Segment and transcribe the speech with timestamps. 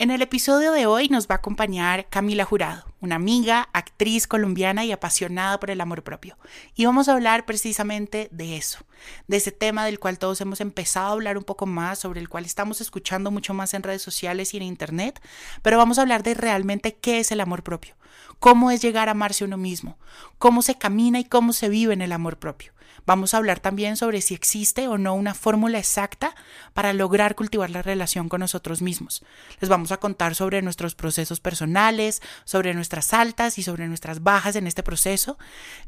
[0.00, 4.82] En el episodio de hoy nos va a acompañar Camila Jurado, una amiga, actriz colombiana
[4.82, 6.38] y apasionada por el amor propio.
[6.74, 8.78] Y vamos a hablar precisamente de eso,
[9.28, 12.30] de ese tema del cual todos hemos empezado a hablar un poco más, sobre el
[12.30, 15.20] cual estamos escuchando mucho más en redes sociales y en internet,
[15.60, 17.94] pero vamos a hablar de realmente qué es el amor propio,
[18.38, 19.98] cómo es llegar a amarse uno mismo,
[20.38, 22.72] cómo se camina y cómo se vive en el amor propio.
[23.10, 26.32] Vamos a hablar también sobre si existe o no una fórmula exacta
[26.74, 29.24] para lograr cultivar la relación con nosotros mismos.
[29.58, 34.54] Les vamos a contar sobre nuestros procesos personales, sobre nuestras altas y sobre nuestras bajas
[34.54, 35.38] en este proceso,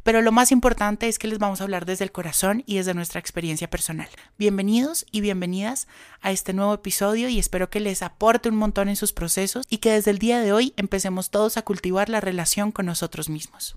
[0.03, 2.93] pero lo más importante es que les vamos a hablar desde el corazón y desde
[2.93, 4.09] nuestra experiencia personal.
[4.37, 5.87] Bienvenidos y bienvenidas
[6.23, 9.79] a este nuevo episodio y espero que les aporte un montón en sus procesos y
[9.79, 13.77] que desde el día de hoy empecemos todos a cultivar la relación con nosotros mismos.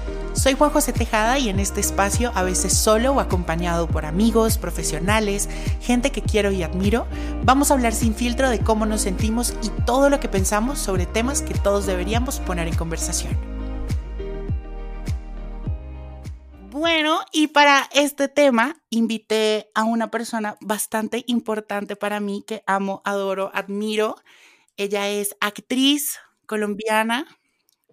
[0.33, 4.57] Soy Juan José Tejada y en este espacio, a veces solo o acompañado por amigos,
[4.57, 5.49] profesionales,
[5.81, 7.05] gente que quiero y admiro,
[7.43, 11.05] vamos a hablar sin filtro de cómo nos sentimos y todo lo que pensamos sobre
[11.05, 13.37] temas que todos deberíamos poner en conversación.
[16.71, 23.01] Bueno, y para este tema invité a una persona bastante importante para mí que amo,
[23.03, 24.15] adoro, admiro.
[24.77, 27.27] Ella es actriz colombiana,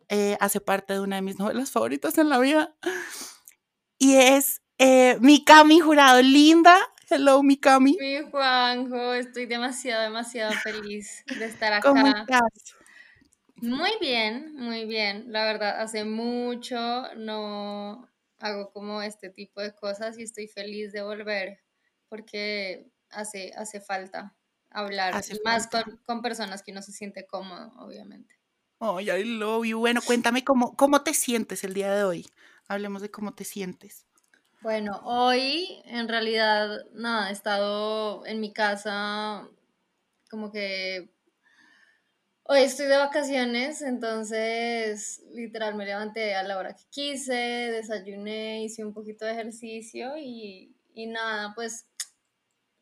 [0.08, 2.74] eh, hace parte de una de mis novelas favoritas en la vida.
[3.98, 6.22] Y es eh, Mikami Jurado.
[6.22, 6.76] Linda.
[7.10, 7.96] Hello, Mikami.
[7.98, 11.88] Mi Juanjo, estoy demasiado, demasiado feliz de estar acá.
[11.88, 12.76] ¿Cómo estás?
[13.56, 15.32] Muy bien, muy bien.
[15.32, 16.76] La verdad, hace mucho
[17.16, 18.08] no
[18.38, 21.60] hago como este tipo de cosas y estoy feliz de volver
[22.08, 24.36] porque hace, hace falta
[24.70, 25.14] hablar
[25.44, 28.38] más Con, con personas que uno se siente cómodo, obviamente.
[28.81, 29.81] Oh, I love you.
[29.81, 32.27] Bueno, cuéntame cómo, cómo te sientes el día de hoy.
[32.69, 34.06] Hablemos de cómo te sientes.
[34.61, 39.49] Bueno, hoy en realidad, nada, he estado en mi casa
[40.31, 41.11] como que
[42.44, 48.84] hoy estoy de vacaciones, entonces literal me levanté a la hora que quise, desayuné, hice
[48.84, 51.87] un poquito de ejercicio y, y nada, pues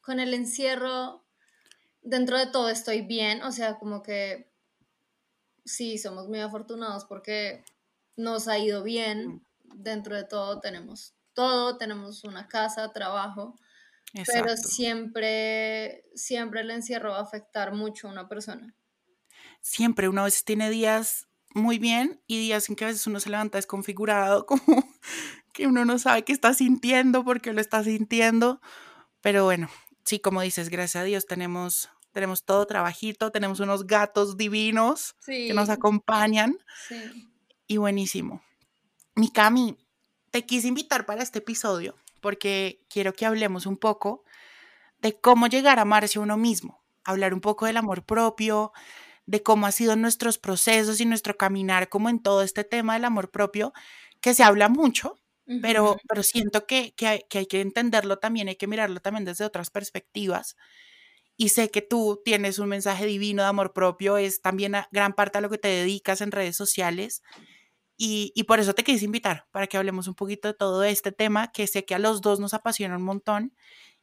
[0.01, 1.25] con el encierro,
[2.03, 4.51] dentro de todo estoy bien, o sea, como que
[5.67, 7.65] sí, somos muy afortunados porque
[8.17, 9.47] nos ha ido bien.
[9.75, 13.55] Dentro de todo tenemos todo, tenemos una casa, trabajo,
[14.27, 18.75] pero siempre, siempre el encierro va a afectar mucho a una persona.
[19.61, 23.21] Siempre, uno a veces tiene días muy bien y días en que a veces uno
[23.21, 24.89] se levanta desconfigurado, como
[25.53, 28.61] que uno no sabe qué está sintiendo, porque lo está sintiendo,
[29.21, 29.69] pero bueno,
[30.05, 35.53] sí, como dices, gracias a Dios tenemos tenemos todo trabajito, tenemos unos gatos divinos que
[35.53, 36.57] nos acompañan.
[36.89, 37.29] Sí.
[37.67, 38.43] Y buenísimo.
[39.17, 39.77] Mikami,
[40.31, 44.25] te quise invitar para este episodio porque quiero que hablemos un poco
[45.03, 48.73] de cómo llegar a amarse a uno mismo, hablar un poco del amor propio,
[49.27, 53.05] de cómo han sido nuestros procesos y nuestro caminar como en todo este tema del
[53.05, 53.75] amor propio,
[54.23, 55.21] que se habla mucho,
[55.61, 59.27] pero, pero siento que, que, hay, que hay que entenderlo también, hay que mirarlo también
[59.27, 60.57] desde otras perspectivas
[61.37, 65.39] y sé que tú tienes un mensaje divino de amor propio, es también gran parte
[65.39, 67.23] a lo que te dedicas en redes sociales.
[67.99, 71.51] Y, por eso te quise invitar, para que hablemos un poquito de todo este tema,
[71.51, 73.55] que sé que a los dos nos apasiona un montón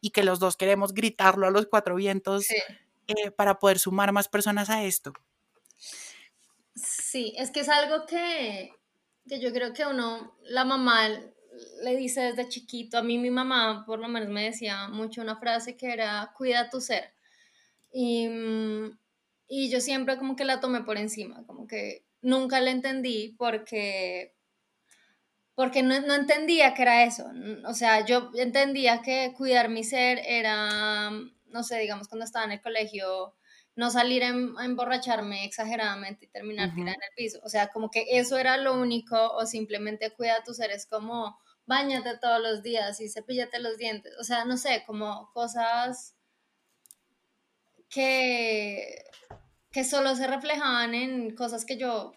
[0.02, 4.28] y que los dos queremos gritarlo a los cuatro vientos eh, para poder sumar más
[4.28, 5.14] personas a esto.
[6.76, 8.74] Sí, es que es algo que,
[9.30, 11.08] que yo creo que uno, la mamá
[11.84, 15.38] le dice desde chiquito, a mí mi mamá por lo menos me decía mucho una
[15.38, 17.14] frase que era, cuida tu ser.
[17.94, 18.98] Y, mm,
[19.48, 24.36] y yo siempre como que la tomé por encima, como que nunca la entendí porque,
[25.56, 27.26] porque no, no entendía que era eso.
[27.68, 32.54] O sea, yo entendía que cuidar mi ser era, no sé, digamos, cuando estaba en
[32.54, 33.36] el colegio,
[33.76, 37.40] no salir a, emborracharme exageradamente y terminar tirada en el piso.
[37.44, 41.38] O sea, como que eso era lo único, o simplemente cuida tu ser, es como
[41.66, 44.14] bañate todos los días y cepíllate los dientes.
[44.20, 46.16] O sea, no sé, como cosas
[47.94, 49.06] que,
[49.72, 52.14] que solo se reflejaban en cosas que yo,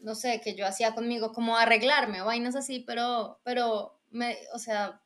[0.00, 5.00] no sé, que yo hacía conmigo, como arreglarme, vainas así, pero, pero, me, o sea,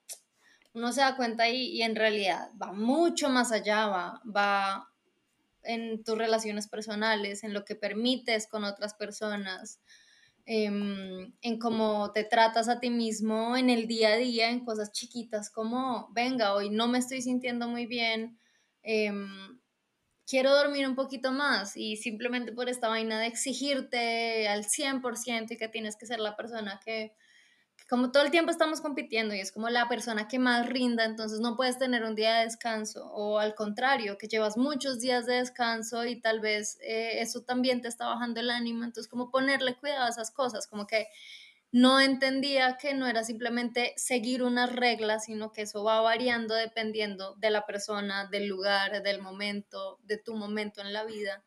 [0.75, 4.89] uno se da cuenta y, y en realidad va mucho más allá, va, va
[5.63, 9.81] en tus relaciones personales, en lo que permites con otras personas,
[10.47, 14.93] em, en cómo te tratas a ti mismo en el día a día, en cosas
[14.93, 18.39] chiquitas como, venga, hoy no me estoy sintiendo muy bien,
[18.83, 19.59] em,
[20.27, 25.57] quiero dormir un poquito más y simplemente por esta vaina de exigirte al 100% y
[25.57, 27.13] que tienes que ser la persona que
[27.89, 31.39] como todo el tiempo estamos compitiendo y es como la persona que más rinda, entonces
[31.39, 35.35] no puedes tener un día de descanso o al contrario, que llevas muchos días de
[35.35, 39.77] descanso y tal vez eh, eso también te está bajando el ánimo, entonces como ponerle
[39.77, 41.07] cuidado a esas cosas, como que
[41.73, 47.35] no entendía que no era simplemente seguir unas reglas, sino que eso va variando dependiendo
[47.37, 51.45] de la persona, del lugar, del momento, de tu momento en la vida.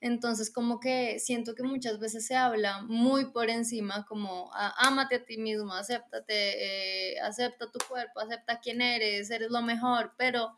[0.00, 5.24] Entonces, como que siento que muchas veces se habla muy por encima, como ámate a
[5.24, 10.56] ti mismo, acéptate, eh, acepta tu cuerpo, acepta quién eres, eres lo mejor, pero,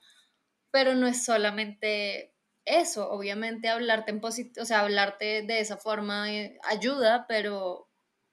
[0.70, 6.32] pero no es solamente eso, obviamente hablarte en positivo, o sea, hablarte de esa forma
[6.32, 7.85] eh, ayuda, pero,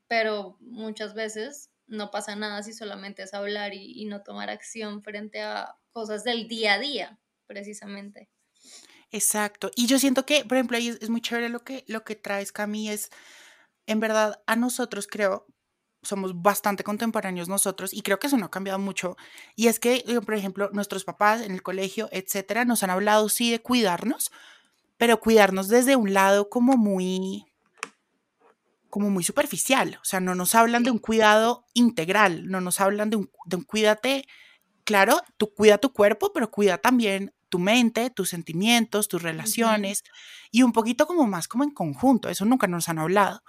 [0.08, 5.42] pero muchas veces no pasa nada si solamente es hablar y, no tomar acción frente
[5.42, 8.30] a cosas del día a día, precisamente.
[9.12, 9.70] Exacto.
[9.76, 12.52] Y yo siento que, por ejemplo, ahí es, muy chévere lo que, lo que traes,
[12.52, 13.10] Cami, es,
[13.86, 15.46] en verdad, a nosotros creo,
[16.02, 19.16] somos bastante contemporáneos nosotros y creo que eso no ha cambiado mucho.
[19.56, 23.52] Y es que, por ejemplo, nuestros papás en el colegio, etcétera, nos han hablado, sí,
[23.52, 24.32] de cuidarnos,
[24.98, 27.46] pero cuidarnos desde un lado como muy
[28.94, 33.10] como muy superficial, o sea, no nos hablan de un cuidado integral, no nos hablan
[33.10, 34.28] de un, de un cuídate,
[34.84, 40.04] claro, tú cuida tu cuerpo, pero cuida también tu mente, tus sentimientos, tus relaciones
[40.52, 43.42] y un poquito como más como en conjunto, eso nunca nos han hablado.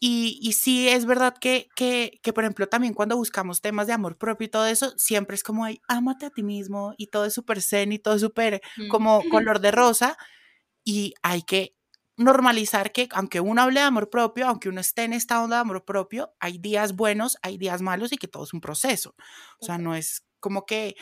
[0.00, 3.92] Y, y sí es verdad que, que, que, por ejemplo, también cuando buscamos temas de
[3.92, 7.26] amor propio y todo eso, siempre es como, ay, ámate a ti mismo y todo
[7.26, 8.60] es súper zen y todo es súper
[8.90, 10.16] como color de rosa
[10.82, 11.76] y hay que
[12.22, 15.62] normalizar que aunque uno hable de amor propio, aunque uno esté en esta onda de
[15.62, 19.14] amor propio, hay días buenos, hay días malos y que todo es un proceso.
[19.60, 20.96] O sea, no es como que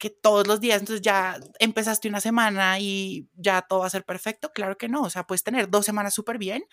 [0.00, 4.04] que todos los días, entonces ya empezaste una semana y ya todo va a ser
[4.04, 4.50] perfecto.
[4.52, 6.64] Claro que no, o sea, puedes tener dos semanas súper bien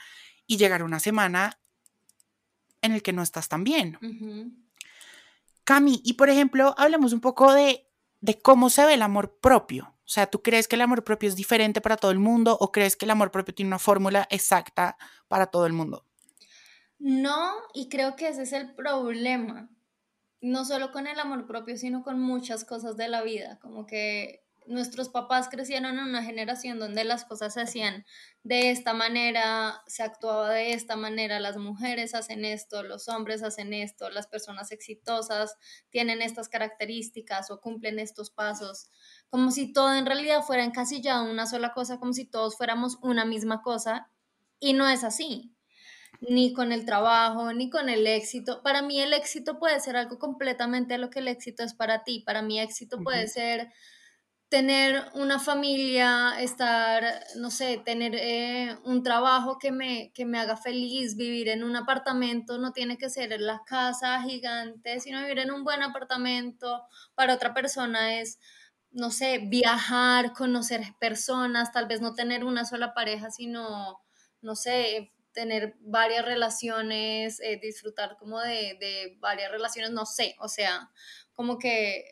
[0.47, 1.59] y llegar a una semana
[2.81, 3.99] en el que no estás tan bien.
[5.65, 7.89] Cami, y por ejemplo, hablemos un poco de,
[8.21, 9.96] de cómo se ve el amor propio.
[10.07, 12.71] O sea, ¿tú crees que el amor propio es diferente para todo el mundo o
[12.71, 16.05] crees que el amor propio tiene una fórmula exacta para todo el mundo?
[16.97, 19.69] No, y creo que ese es el problema
[20.41, 24.46] no solo con el amor propio, sino con muchas cosas de la vida, como que
[24.67, 28.05] nuestros papás crecieron en una generación donde las cosas se hacían
[28.43, 33.73] de esta manera, se actuaba de esta manera, las mujeres hacen esto, los hombres hacen
[33.73, 35.55] esto, las personas exitosas
[35.89, 38.89] tienen estas características o cumplen estos pasos,
[39.29, 42.97] como si todo en realidad fuera encasillado en una sola cosa, como si todos fuéramos
[43.01, 44.09] una misma cosa,
[44.59, 45.53] y no es así
[46.21, 48.61] ni con el trabajo, ni con el éxito.
[48.63, 52.03] Para mí el éxito puede ser algo completamente a lo que el éxito es para
[52.03, 52.23] ti.
[52.25, 53.71] Para mí éxito puede ser
[54.49, 57.03] tener una familia, estar,
[57.35, 61.75] no sé, tener eh, un trabajo que me, que me haga feliz, vivir en un
[61.75, 66.83] apartamento, no tiene que ser la casa gigante, sino vivir en un buen apartamento.
[67.13, 68.39] Para otra persona es,
[68.91, 73.99] no sé, viajar, conocer personas, tal vez no tener una sola pareja, sino,
[74.41, 80.89] no sé, tener varias relaciones, eh, disfrutar como de, varias relaciones, no sé, o sea,
[81.33, 82.05] como que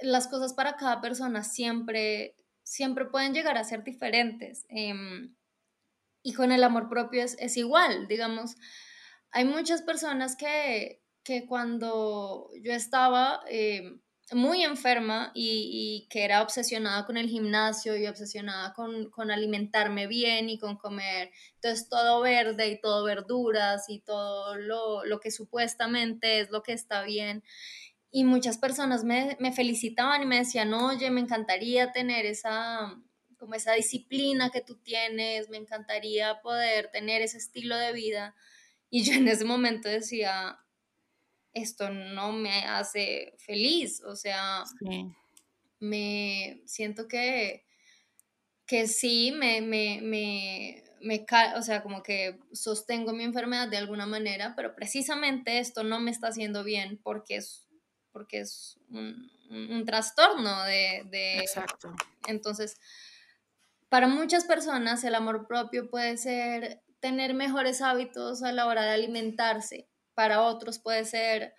[0.00, 4.66] las cosas para cada persona siempre, siempre pueden llegar a ser diferentes.
[4.68, 5.34] Em,
[6.22, 8.56] y con el amor propio es, igual, digamos,
[9.30, 13.40] hay muchas personas que, que cuando yo estaba...
[13.48, 14.00] Em,
[14.34, 20.58] muy enferma y, que era obsesionada con el gimnasio y obsesionada con, alimentarme bien y
[20.58, 21.30] con comer.
[21.54, 27.02] Entonces todo verde y todo verduras y todo lo, que supuestamente es lo que está
[27.02, 27.44] bien.
[28.16, 32.98] Y muchas personas me, felicitaban y me decían, oye, me encantaría tener esa,
[33.36, 38.34] como esa disciplina que tú tienes, me encantaría poder tener ese estilo de vida.
[38.88, 40.58] Y yo en ese momento decía,
[41.52, 44.64] esto no me hace feliz, o sea,
[45.78, 47.66] me siento que,
[48.64, 50.00] que sí, me, me,
[51.02, 55.84] me ca o sea, como que sostengo mi enfermedad de alguna manera, pero precisamente esto
[55.84, 57.65] no me está haciendo bien porque es,
[58.16, 61.40] porque es un, un, trastorno de, de...
[61.40, 61.94] Exacto.
[62.26, 62.80] Entonces,
[63.90, 68.92] para muchas personas el amor propio puede ser tener mejores hábitos a la hora de
[68.92, 69.86] alimentarse.
[70.14, 71.52] Para otros puede ser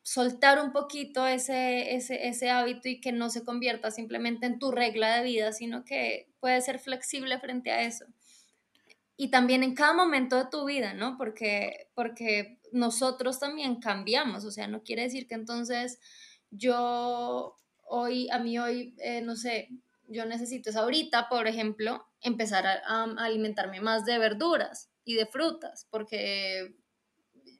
[0.00, 4.70] soltar un poquito ese, ese, ese, hábito y que no se convierta simplemente en tu
[4.70, 8.06] regla de vida, sino que puede ser flexible frente a eso.
[9.18, 11.18] Y también en cada momento de tu vida, ¿no?
[11.18, 15.98] Porque, porque nosotros también cambiamos, o sea, no quiere decir que entonces
[16.50, 19.68] yo hoy, a mí hoy, eh, no sé,
[20.08, 25.86] yo necesito es ahorita, por ejemplo, empezar a, alimentarme más de verduras y de frutas,
[25.90, 26.74] porque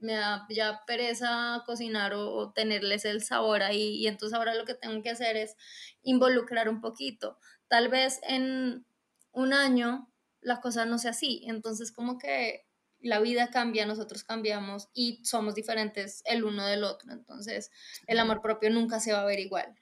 [0.00, 4.75] me da ya pereza cocinar o, tenerles el sabor ahí y entonces ahora lo que
[4.75, 5.57] tengo que hacer es
[6.02, 7.38] involucrar un poquito.
[7.69, 8.85] Tal vez en
[9.33, 12.66] un año la cosa no sea así, entonces como que
[13.03, 17.71] la vida cambia, nosotros cambiamos y somos diferentes el uno del otro, entonces
[18.07, 19.75] el amor propio nunca se va a ver igual.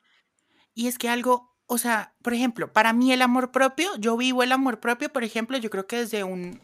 [0.74, 4.42] Y es que algo, o sea, por ejemplo, para mí el amor propio, yo vivo
[4.42, 6.60] el amor propio, por ejemplo, yo creo que desde un,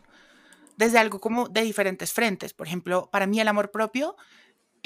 [0.76, 2.52] desde algo como de diferentes frentes.
[2.52, 4.16] Por ejemplo, para mí el amor propio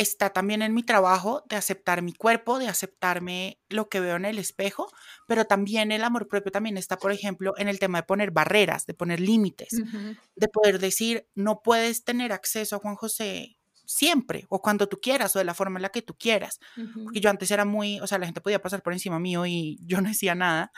[0.00, 4.24] está también en mi trabajo de aceptar mi cuerpo, de aceptarme lo que veo en
[4.24, 4.90] el espejo,
[5.26, 8.86] pero también el amor propio también está, por ejemplo, en el tema de poner barreras,
[8.86, 9.82] de poner límites,
[10.34, 15.34] de poder decir, no puedes tener acceso a Juan José siempre o cuando tú quieras
[15.34, 16.60] o de la forma en la que tú quieras.
[17.04, 19.78] Porque yo antes era muy, o sea, la gente podía pasar por encima mío y
[19.82, 20.72] yo no decía nada.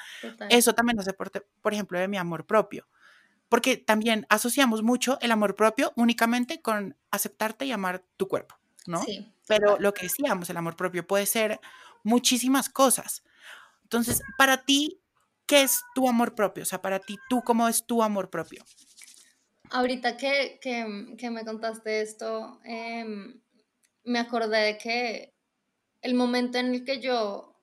[0.49, 2.88] Eso también hace parte, por ejemplo, de mi amor propio
[3.52, 8.55] porque también asociamos mucho el amor propio únicamente con aceptarte y amar tu cuerpo,
[8.87, 9.03] ¿no?
[9.03, 9.33] Sí.
[9.47, 11.61] Pero lo que decíamos, el amor propio puede ser
[12.03, 13.23] muchísimas cosas.
[13.83, 15.01] Entonces, para ti,
[15.47, 16.62] ¿qué es tu amor propio?
[16.62, 18.65] O sea, para ti, ¿tú cómo es tu amor propio?
[19.71, 23.41] Ahorita que, que, me contaste esto, em,
[24.05, 25.35] me acordé de que
[26.03, 27.55] el momento en el que yo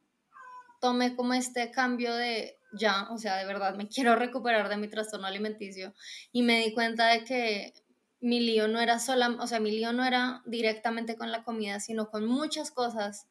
[0.82, 4.88] tomé como este cambio de ya, o sea, de verdad me quiero recuperar de mi
[4.88, 5.94] trastorno alimenticio
[6.32, 7.74] y me di cuenta de que
[8.22, 11.80] mi lío no era sola, o sea, mi lío no era directamente con la comida,
[11.80, 13.28] sino con muchas cosas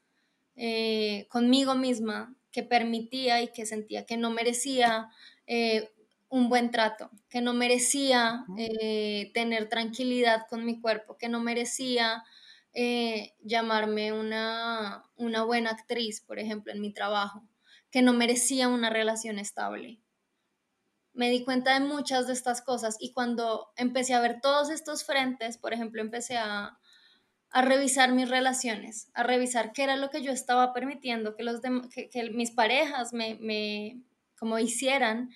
[0.56, 5.08] eh, conmigo misma que permitía y que sentía que no merecía
[5.46, 5.90] eh,
[6.28, 12.24] un buen trato, que no merecía eh, tener tranquilidad con mi cuerpo, que no merecía
[13.40, 17.42] llamarme una, una buena actriz, por ejemplo, en mi trabajo
[17.90, 19.98] que no merecía una relación estable.
[21.18, 25.02] Me di cuenta de muchas de estas cosas y cuando empecé a ver todos estos
[25.02, 26.78] frentes, por ejemplo, empecé a,
[27.52, 32.30] revisar mis relaciones, a revisar qué era lo que yo estaba permitiendo que, los que,
[32.32, 34.00] mis parejas me,
[34.38, 35.30] como hicieran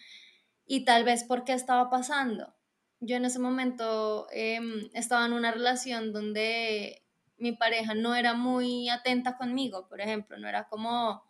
[0.66, 2.54] y tal vez por qué estaba pasando.
[3.00, 7.02] Yo en ese momento em, estaba en una relación donde
[7.38, 11.24] mi pareja no era muy atenta conmigo, por ejemplo, no era como,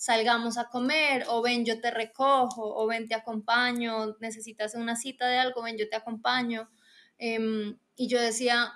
[0.00, 5.28] salgamos a comer, o ven, yo te recojo, o ven, te acompaño, necesitas una cita
[5.28, 6.70] de algo, ven, yo te acompaño.
[7.18, 8.72] Em, y yo decía,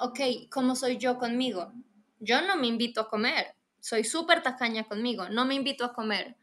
[0.00, 0.18] ok,
[0.50, 1.72] ¿cómo soy yo conmigo?
[2.18, 6.36] Yo no me invito a comer, soy súper tacaña conmigo, no me invito a comer.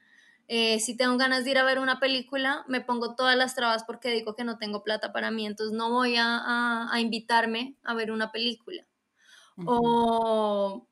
[0.48, 3.84] Eh, si tengo ganas de ir a ver una película, me pongo todas las trabas
[3.84, 7.94] porque digo que no tengo plata para mí, entonces no voy a, a, invitarme a
[7.96, 8.88] ver una película.
[9.66, 10.88] O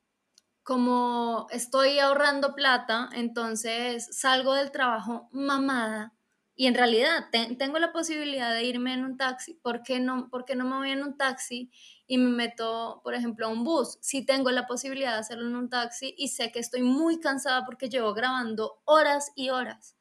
[0.64, 6.14] como estoy ahorrando plata, entonces salgo del trabajo mamada
[6.60, 9.54] y en realidad tengo la posibilidad de irme en un taxi.
[9.54, 11.72] ¿Por qué, no, ¿Por qué no me voy en un taxi
[12.06, 13.98] y me meto, por ejemplo, a un bus?
[14.02, 17.64] Si tengo la posibilidad de hacerlo en un taxi y sé que estoy muy cansada
[17.66, 19.96] porque llevo grabando horas y horas.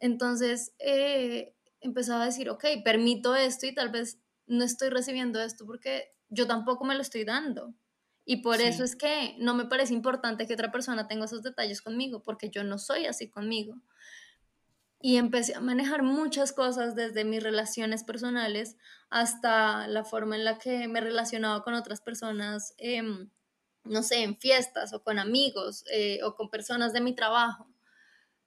[0.00, 5.66] Entonces eh, empezaba a decir, ok, permito esto y tal vez no estoy recibiendo esto
[5.66, 7.74] porque yo tampoco me lo estoy dando.
[8.28, 11.80] Y por eso es que no me parece importante que otra persona tenga esos detalles
[11.80, 13.76] conmigo, porque yo no soy así conmigo.
[15.00, 18.76] Y empecé a manejar muchas cosas desde mis relaciones personales
[19.10, 23.30] hasta la forma en la que me relacionaba con otras personas, em,
[23.84, 27.72] no sé, en fiestas o con amigos eh, o con personas de mi trabajo,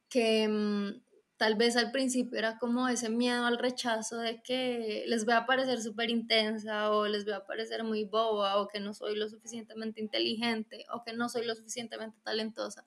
[0.09, 1.01] que em,
[1.39, 5.45] tal vez al principio era como ese miedo al rechazo de que les voy a
[5.45, 9.29] parecer súper intensa o les voy a parecer muy boba o que no soy lo
[9.29, 12.85] suficientemente inteligente o que no soy lo suficientemente talentosa.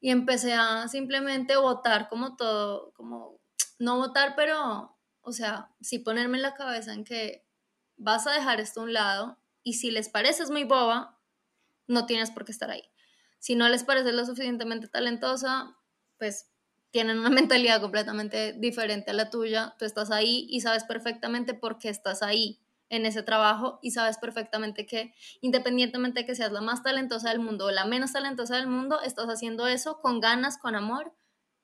[0.00, 3.40] Y empecé a simplemente votar como todo, como
[3.80, 7.44] no votar, pero, o sea, sí ponerme en la cabeza en que
[7.96, 11.18] vas a dejar esto a un lado y si les pareces muy boba,
[11.88, 12.84] no tienes por qué estar ahí.
[13.40, 15.76] Si no les pareces lo suficientemente talentosa,
[16.18, 16.51] pues
[16.92, 21.78] tienen una mentalidad completamente diferente a la tuya, tú estás ahí y sabes perfectamente por
[21.78, 26.60] qué estás ahí en ese trabajo y sabes perfectamente que independientemente de que seas la
[26.60, 30.58] más talentosa del mundo o la menos talentosa del mundo, estás haciendo eso con ganas,
[30.58, 31.14] con amor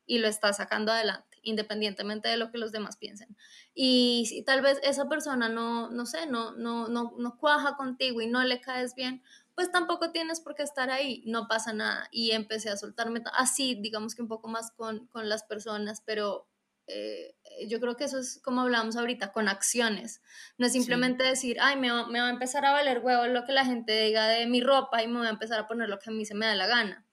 [0.07, 3.37] y lo estás sacando adelante, independientemente de lo que los demás piensen.
[3.75, 8.23] Y si tal vez esa persona no, no sé, no, no, no, no cuaja contigo
[8.23, 9.23] y no le caes bien,
[9.59, 12.07] pues tampoco tienes por qué estar ahí, no pasa nada.
[12.13, 16.49] Y empecé a soltarme así, digamos que un poco más con, con las personas, pero
[16.87, 17.35] eh,
[17.67, 20.23] yo creo que eso es como hablamos ahorita, con acciones.
[20.59, 23.45] No es simplemente decir, ay, me va, me va, a empezar a valer huevo lo
[23.47, 25.99] que la gente diga de mi ropa y me voy a empezar a poner lo
[25.99, 27.05] que a mí se me da la gana.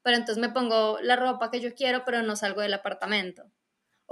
[0.00, 3.52] Pero entonces me pongo la ropa que yo quiero, pero no salgo del apartamento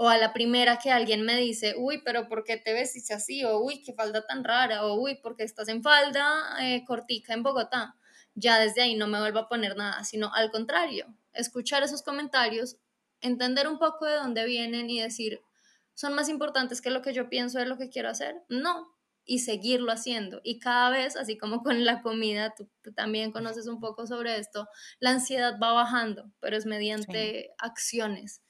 [0.03, 3.45] o a la primera que alguien me dice, uy, pero ¿por qué te vestiste así?
[3.45, 7.35] O uy, qué falda tan rara, o uy, ¿por qué estás en falda eh, cortica
[7.35, 7.97] en Bogotá?
[8.35, 12.79] Ya desde ahí no me vuelvo a poner nada, sino al contrario, escuchar esos comentarios,
[13.21, 15.43] entender un poco de dónde vienen y decir,
[15.93, 18.37] ¿son más importantes que lo que yo pienso de lo que quiero hacer?
[18.49, 20.41] No, y seguirlo haciendo.
[20.43, 24.67] Y cada vez, así como con la comida, tú, también conoces un poco sobre esto,
[24.99, 28.41] la ansiedad va bajando, pero es mediante acciones.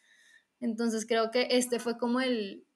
[0.61, 2.67] Entonces creo que este fue como el,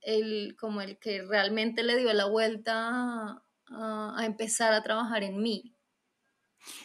[0.00, 5.74] el, como el que realmente le dio la vuelta a, empezar a trabajar en mí.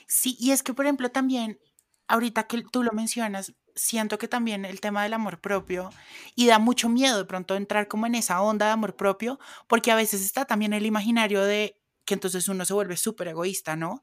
[0.08, 1.60] Sí, y es que, por ejemplo, también,
[2.08, 5.90] ahorita que tú lo mencionas, siento que también el tema del amor propio
[6.36, 9.92] y da mucho miedo de pronto entrar como en esa onda de amor propio, porque
[9.92, 14.02] a veces está también el imaginario de que entonces uno se vuelve súper egoísta, ¿no?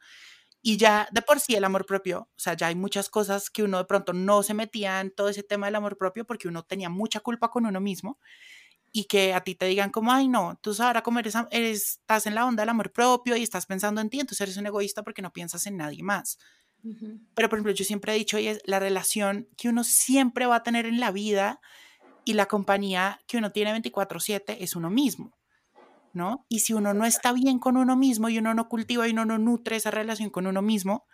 [0.62, 3.62] Y ya de por sí el amor propio, o sea, ya hay muchas cosas que
[3.62, 6.64] uno de pronto no se metía en todo ese tema del amor propio porque uno
[6.64, 8.18] tenía mucha culpa con uno mismo
[8.92, 12.34] y que a ti te digan como, ay, no, tú ahora como eres, estás en
[12.34, 15.22] la onda del amor propio y estás pensando en ti, entonces eres un egoísta porque
[15.22, 16.38] no piensas en nadie más.
[17.34, 20.56] Pero, por ejemplo, yo siempre he dicho, y es la relación que uno siempre va
[20.56, 21.60] a tener en la vida
[22.24, 25.39] y la compañía que uno tiene 24/7 es uno mismo.
[26.12, 26.46] ¿No?
[26.48, 29.24] Y si uno no está bien con uno mismo y uno no cultiva y uno
[29.24, 31.06] no nutre esa relación con uno mismo,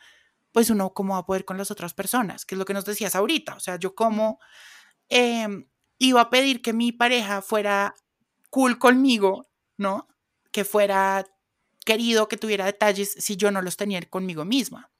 [0.52, 2.84] pues uno cómo va a poder con las otras personas, que es lo que nos
[2.84, 3.54] decías ahorita.
[3.54, 4.38] O sea, yo como
[5.08, 7.94] em, iba a pedir que mi pareja fuera
[8.50, 10.08] cool conmigo, ¿no?
[10.52, 11.26] Que fuera
[11.84, 14.90] querido, que tuviera detalles si yo no los tenía conmigo misma.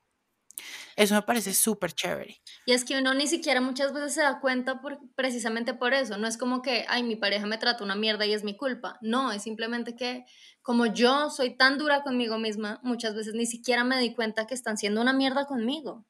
[0.96, 2.40] Eso me parece súper chévere.
[2.64, 6.16] Y es que uno ni siquiera muchas veces se da cuenta por, precisamente por eso.
[6.16, 8.98] No es como que, ay, mi pareja me trata una mierda y es mi culpa.
[9.02, 10.24] No, es simplemente que
[10.62, 14.54] como yo soy tan dura conmigo misma, muchas veces ni siquiera me di cuenta que
[14.54, 16.06] están siendo una mierda conmigo.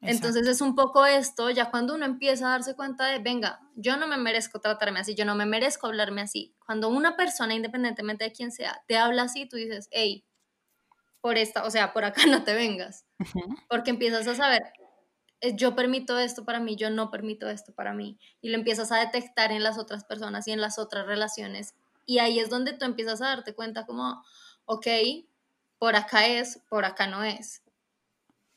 [0.00, 3.96] Entonces es un poco esto, ya cuando uno empieza a darse cuenta de, venga, yo
[3.96, 6.54] no me merezco tratarme así, yo no me merezco hablarme así.
[6.66, 10.26] Cuando una persona, independientemente de quién sea, te habla así, tú dices, hey,
[11.24, 13.06] por esta, o sea, por acá no te vengas,
[13.70, 14.60] porque empiezas a saber,
[15.40, 18.92] eh, yo permito esto para mí, yo no permito esto para mí, y lo empiezas
[18.92, 22.74] a detectar en las otras personas y en las otras relaciones, y ahí es donde
[22.74, 24.22] tú empiezas a darte cuenta como,
[24.66, 24.86] ok,
[25.78, 27.62] por acá es, por acá no es.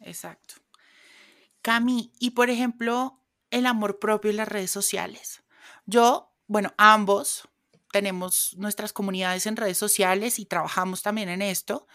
[0.01, 0.56] Exacto.
[1.62, 5.41] Cami, y por ejemplo, el amor propio en las redes sociales.
[5.86, 7.47] Yo, bueno, ambos
[7.93, 11.88] tenemos nuestras comunidades en redes sociales y trabajamos también en esto.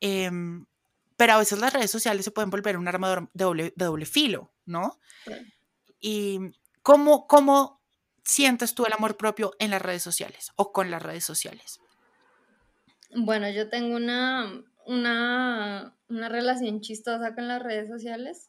[0.00, 0.66] Em,
[1.16, 4.06] pero a veces las redes sociales se pueden volver un armador de doble, de doble
[4.06, 4.98] filo, ¿no?
[6.00, 6.38] ¿Y
[6.82, 7.82] cómo, cómo
[8.24, 11.80] sientes tú el amor propio en las redes sociales o con las redes sociales?
[13.14, 18.48] Bueno, yo tengo una, una, una relación chistosa con las redes sociales,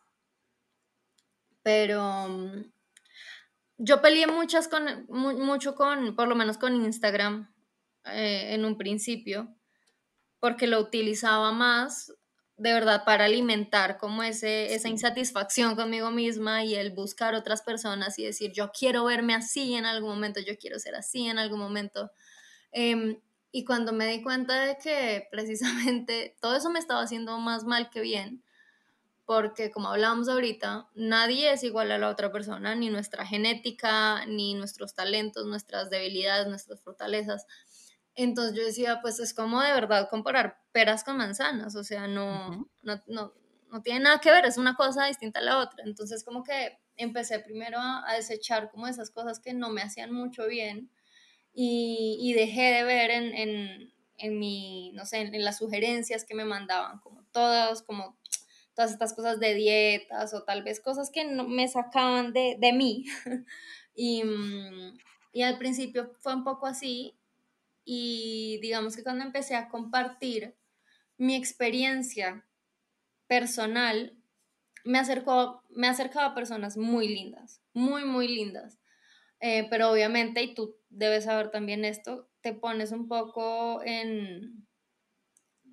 [1.63, 2.71] pero mm,
[3.77, 7.53] yo peleé muchas con, mucho con, por lo menos con Instagram
[8.05, 9.55] eh, en un principio,
[10.39, 12.13] porque lo utilizaba más
[12.60, 18.19] de verdad para alimentar como ese, esa insatisfacción conmigo misma y el buscar otras personas
[18.19, 21.60] y decir, yo quiero verme así en algún momento, yo quiero ser así en algún
[21.60, 22.12] momento.
[22.73, 23.17] Em,
[23.52, 27.89] y cuando me di cuenta de que precisamente todo eso me estaba haciendo más mal
[27.89, 28.43] que bien,
[29.25, 34.56] porque como hablábamos ahorita, nadie es igual a la otra persona, ni nuestra genética, ni
[34.56, 37.45] nuestros talentos, nuestras debilidades, nuestras fortalezas.
[38.23, 42.69] Entonces yo decía, pues es como de verdad comparar peras con manzanas, o sea, no,
[42.82, 43.34] no, no,
[43.71, 45.86] no, tiene nada que ver, es una cosa distinta a la otra.
[45.86, 50.47] Entonces como que empecé primero a, desechar como esas cosas que no me hacían mucho
[50.47, 50.91] bien
[51.53, 56.36] y, y dejé de ver en, en, en, mi, no sé, en, las sugerencias que
[56.36, 58.17] me mandaban, como todas, como
[58.75, 62.73] todas estas cosas de dietas o tal vez cosas que no, me sacaban de, de
[62.73, 63.05] mí.
[63.95, 64.97] y, mm,
[65.32, 67.15] y al principio fue un poco así
[67.91, 70.56] y digamos que cuando empecé a compartir
[71.17, 72.45] mi experiencia
[73.25, 74.15] personal
[74.84, 78.78] me acercó, me acercaba a personas muy lindas, muy, muy lindas.
[79.39, 84.67] Eh, pero obviamente, y tú debes saber también esto, te pones un poco en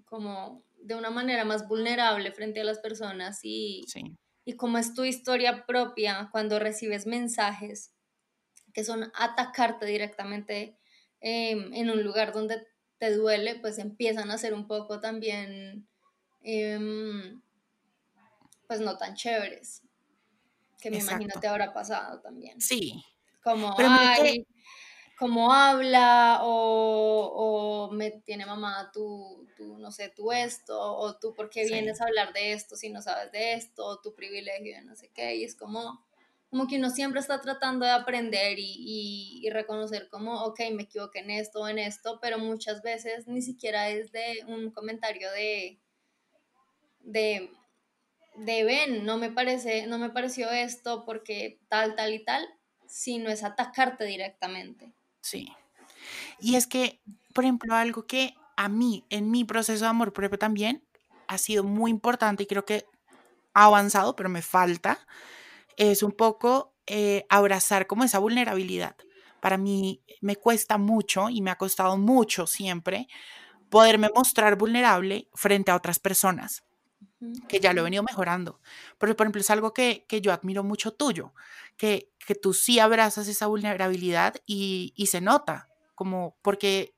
[0.06, 3.84] como de una manera más vulnerable frente a las personas y,
[4.46, 7.92] y como es tu historia propia cuando recibes mensajes
[8.72, 10.78] que son atacarte directamente
[11.28, 12.64] em, en un lugar donde
[12.98, 15.88] te duele, pues empiezan a ser un poco también,
[16.40, 17.42] em,
[18.68, 19.82] pues no tan chéveres,
[20.80, 22.60] que me imagino te habrá pasado también.
[22.60, 23.02] Sí.
[23.42, 24.46] Como, ay,
[25.18, 31.50] cómo habla o, me tiene mamá tú, tú, no sé, tú esto, o tú por
[31.50, 34.94] qué vienes a hablar de esto si no sabes de esto, o tu privilegio no
[34.94, 36.05] sé qué, y es como,
[36.50, 41.20] como que uno siempre está tratando de aprender y, y, reconocer como, ok, me equivoqué
[41.20, 45.80] en esto o en esto, pero muchas veces ni siquiera es de un comentario de,
[47.00, 47.50] de,
[48.36, 52.46] de ven, no me parece, no me pareció esto porque tal, tal y tal,
[52.86, 54.92] sino es atacarte directamente.
[55.20, 55.48] Sí.
[56.38, 57.00] Y es que,
[57.34, 60.82] por ejemplo, algo que a mí, en mi proceso de amor propio también,
[61.28, 62.86] ha sido muy importante y creo que
[63.52, 64.98] ha avanzado, pero me falta,
[65.76, 68.96] es un poco eh, abrazar como esa vulnerabilidad.
[69.40, 73.08] Para mí me cuesta mucho y me ha costado mucho siempre
[73.70, 76.64] poderme mostrar vulnerable frente a otras personas,
[77.48, 78.60] que ya lo he venido mejorando.
[78.98, 81.34] Pero, por ejemplo, es algo que, que yo admiro mucho tuyo,
[81.76, 86.94] que, que tú sí abrazas esa vulnerabilidad y, y, se nota, como porque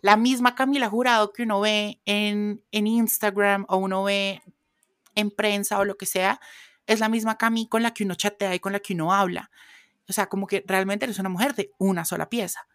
[0.00, 4.42] la misma Camila Jurado que uno ve en, en Instagram o uno ve
[5.14, 6.40] en prensa o lo que sea,
[6.92, 9.50] es la misma Cami con la que uno chatea y con la que uno habla.
[10.08, 12.66] O sea, como que realmente eres una mujer de una sola pieza.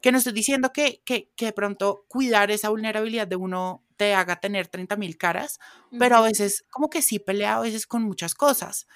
[0.00, 4.14] Que no estoy diciendo que, que, que de pronto cuidar esa vulnerabilidad de uno te
[4.14, 5.58] haga tener 30 mil caras,
[5.98, 8.86] pero a veces como que sí pelea a veces con muchas cosas.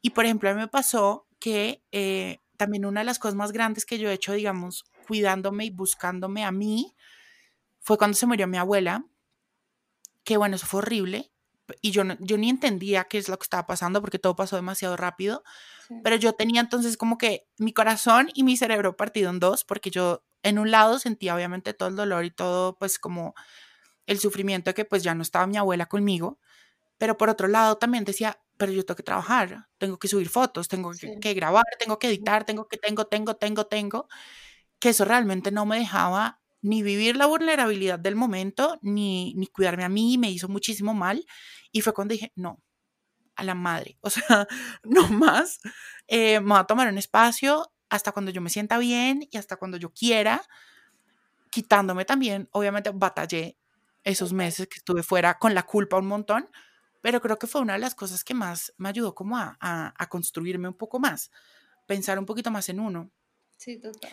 [0.00, 3.52] Y por ejemplo, a mí me pasó que eh, también una de las cosas más
[3.52, 6.94] grandes que yo he hecho, digamos, cuidándome y buscándome a mí,
[7.80, 9.04] fue cuando se murió mi abuela,
[10.24, 11.30] que bueno, eso fue horrible,
[11.80, 14.96] y yo, yo ni entendía qué es lo que estaba pasando porque todo pasó demasiado
[14.96, 15.42] rápido,
[16.02, 19.90] pero yo tenía entonces como que mi corazón y mi cerebro partido en dos, porque
[19.90, 23.34] yo en un lado sentía obviamente todo el dolor y todo pues como
[24.06, 26.38] el sufrimiento de que pues ya no estaba mi abuela conmigo,
[26.98, 30.68] pero por otro lado también decía, pero yo tengo que trabajar, tengo que subir fotos,
[30.68, 34.08] tengo que, grabar, tengo que editar, tengo que, tengo, tengo, tengo, tengo,
[34.78, 39.84] que eso realmente no me dejaba ni vivir la vulnerabilidad del momento, ni, ni cuidarme
[39.84, 41.24] a mí, me hizo muchísimo mal.
[41.72, 42.62] Y fue cuando dije, no,
[43.36, 44.46] a la madre, o sea,
[44.82, 45.60] no más,
[46.08, 49.56] eh, me voy a tomar un espacio hasta cuando yo me sienta bien y hasta
[49.56, 50.42] cuando yo quiera,
[51.50, 53.56] quitándome también, obviamente batallé
[54.02, 56.48] esos meses que estuve fuera con la culpa un montón,
[57.00, 60.08] pero creo que fue una de las cosas que más me ayudó como a, a,
[60.08, 61.30] construirme un poco más,
[61.86, 63.10] pensar un poquito más en uno.
[63.56, 64.10] Sí, total.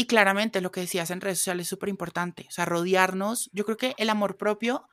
[0.00, 3.66] Y claramente lo que decías en redes sociales es súper importante, o sea, rodearnos, yo
[3.66, 4.88] creo que el amor propio,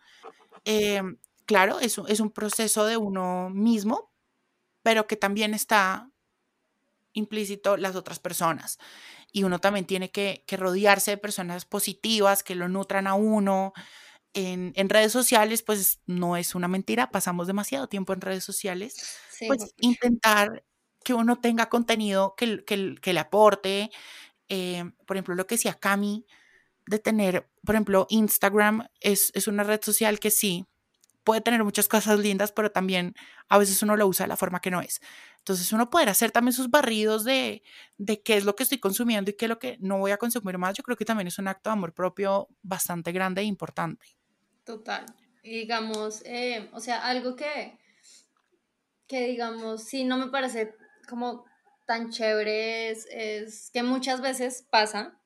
[0.65, 1.02] eh,
[1.46, 4.12] claro, es, es un proceso de uno mismo,
[4.84, 6.12] pero que también está
[7.13, 8.80] implícito las otras personas.
[9.32, 13.72] Y uno también tiene que, que rodearse de personas positivas que lo nutran a uno,
[14.34, 19.17] en, redes sociales, pues no es una mentira, pasamos demasiado tiempo en redes sociales,
[19.48, 20.65] pues intentar
[21.08, 23.89] que uno tenga contenido que, que, le aporte,
[24.50, 26.26] eh, por ejemplo, lo que decía Cami,
[26.88, 30.66] de tener, por ejemplo, Instagram es, es, una red social que sí
[31.24, 33.14] puede tener muchas cosas lindas, pero también
[33.50, 35.02] a veces uno lo usa de la forma que no es.
[35.40, 37.64] Entonces uno puede hacer también sus barridos de,
[37.98, 40.18] de qué es lo que estoy consumiendo y qué es lo que no voy a
[40.18, 40.76] consumir más.
[40.76, 44.06] Yo creo que también es un acto de amor propio bastante grande e importante.
[44.64, 45.06] Total.
[45.44, 47.78] digamos, eh, o sea, algo que,
[49.08, 50.76] que digamos, sí no me parece
[51.08, 51.46] como
[51.88, 55.19] tan chévere es, que muchas veces pasa,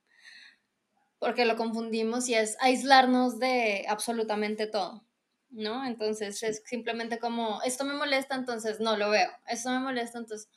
[1.20, 5.06] porque lo confundimos y es aislarnos de absolutamente todo,
[5.50, 5.86] ¿no?
[5.86, 10.50] Entonces es simplemente como, esto me molesta, entonces no lo veo, esto me molesta, entonces,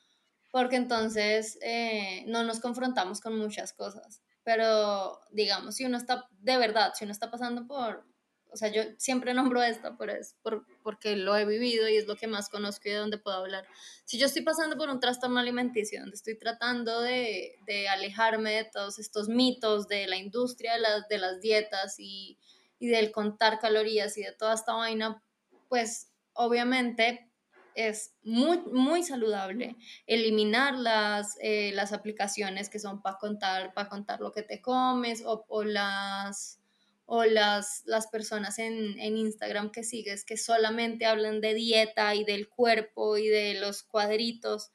[0.53, 4.23] porque entonces eh, no nos confrontamos con muchas cosas.
[4.45, 8.07] Pero digamos, si uno está, de verdad, si uno está pasando por,
[8.55, 12.07] o sea, yo siempre nombro esto, pero es por, porque lo he vivido y es
[12.07, 13.67] lo que más conozco y de donde puedo hablar.
[14.05, 18.65] Si yo estoy pasando por un trastorno alimenticio, donde estoy tratando de, de alejarme de
[18.65, 22.39] todos estos mitos de la industria de las, de las dietas y,
[22.79, 25.21] y del contar calorías y de toda esta vaina,
[25.69, 27.29] pues obviamente
[27.75, 34.21] es muy, muy saludable eliminar las, eh, las aplicaciones que son para contar, para contar
[34.21, 36.61] lo que te comes o, o las
[37.07, 42.25] o las, las personas en, en, Instagram que sigues que solamente hablan de dieta y
[42.25, 44.71] del cuerpo y de los cuadritos.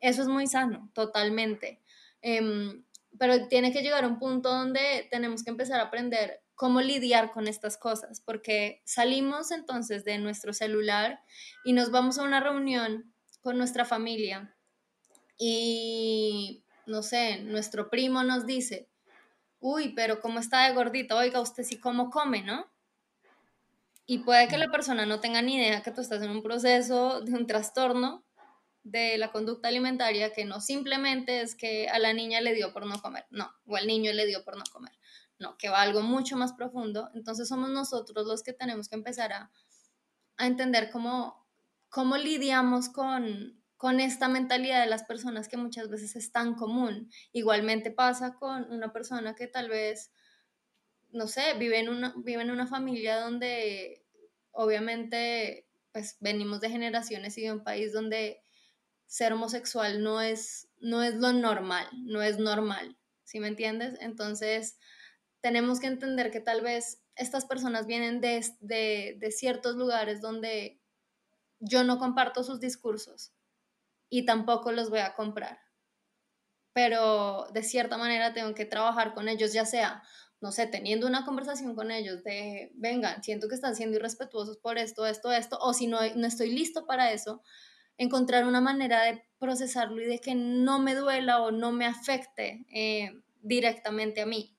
[0.00, 1.80] Eso es muy sano, totalmente.
[2.22, 2.84] Em,
[3.18, 7.32] pero tiene que llegar a un punto donde tenemos que empezar a aprender cómo lidiar
[7.32, 11.22] con estas cosas, porque salimos entonces de nuestro celular
[11.64, 14.54] y nos vamos a una reunión con nuestra familia
[15.38, 18.89] y, no sé, nuestro primo nos dice,
[19.60, 21.16] uy, pero ¿cómo está de gordito?
[21.16, 22.66] Oiga, usted sí cómo come, ¿no?
[24.06, 27.20] Y puede que la persona no tenga ni idea que tú estás en un proceso
[27.20, 28.24] de un trastorno
[28.82, 32.86] de la conducta alimentaria que no simplemente es que a la niña le dio por
[32.86, 34.98] no comer, no, o al niño le dio por no comer,
[35.38, 37.10] no, que va algo mucho más profundo.
[37.14, 39.52] Entonces somos nosotros los que tenemos que empezar a,
[40.38, 41.46] a entender cómo,
[41.88, 47.10] cómo lidiamos con, con esta mentalidad de las personas que muchas veces es tan común.
[47.32, 50.12] Igualmente pasa con una persona que tal vez,
[51.12, 54.04] no sé, vive en una, vive en una familia donde
[54.50, 58.42] obviamente pues venimos de generaciones y de un país donde
[59.06, 63.94] ser homosexual no es, no es lo normal, no es normal, ¿sí me entiendes?
[64.02, 64.76] Entonces
[65.40, 70.82] tenemos que entender que tal vez estas personas vienen de, de, de ciertos lugares donde
[71.60, 73.32] yo no comparto sus discursos,
[74.10, 75.60] y tampoco los voy a comprar.
[76.74, 80.02] Pero de cierta manera tengo que trabajar con ellos, ya sea,
[80.40, 84.78] no sé, teniendo una conversación con ellos de, vengan, siento que están siendo irrespetuosos por
[84.78, 87.42] esto, esto, esto, o si no, no estoy listo para eso,
[87.98, 92.64] encontrar una manera de procesarlo y de que no me duela o no me afecte
[92.72, 93.10] eh,
[93.42, 94.56] directamente a mí.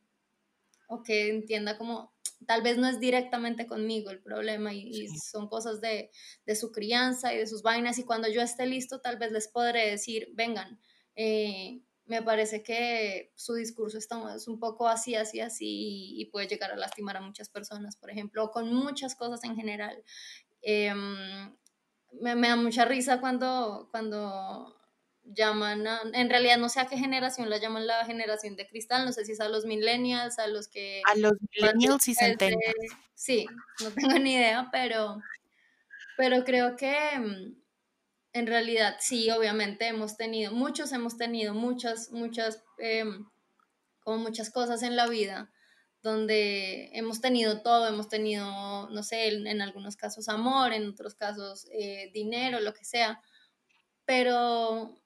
[0.87, 2.13] O que entienda como,
[2.47, 6.09] tal vez no es directamente conmigo el problema y, son cosas de,
[6.55, 9.89] su crianza y de sus vainas y cuando yo esté listo tal vez les podré
[9.89, 10.79] decir, vengan,
[11.15, 16.47] eh, me parece que su discurso está, es un poco así, así, así y, puede
[16.47, 20.03] llegar a lastimar a muchas personas, por ejemplo, o con muchas cosas en general.
[20.61, 21.55] Em,
[22.19, 24.80] me, me, da mucha risa cuando, cuando
[25.35, 29.11] llaman en realidad no sé a qué generación la llaman la generación de cristal, no
[29.11, 31.01] sé si es a los millennials, a los que...
[31.05, 32.95] A los millennials y centennials.
[33.13, 33.45] Sí,
[33.81, 35.21] no tengo ni idea, pero,
[36.17, 37.55] pero creo que mm,
[38.33, 43.25] en realidad sí, obviamente hemos tenido, muchos hemos tenido muchas, muchas, em,
[43.99, 45.51] como muchas cosas en la vida
[46.03, 51.67] donde hemos tenido todo, hemos tenido, no sé, en, algunos casos amor, en otros casos
[51.71, 53.21] eh, dinero, lo que sea,
[54.05, 55.00] pero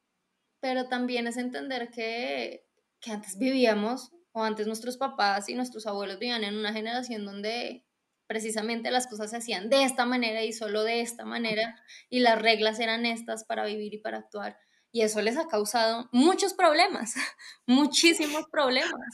[0.66, 2.66] pero también es entender que,
[3.00, 7.86] que antes vivíamos, o antes nuestros papás y nuestros abuelos vivían en una generación donde
[8.26, 12.42] precisamente las cosas se hacían de esta manera y solo de esta manera, y las
[12.42, 14.58] reglas eran estas para vivir y para actuar.
[14.92, 17.14] Y eso les ha causado muchos problemas,
[17.68, 19.12] muchísimos problemas.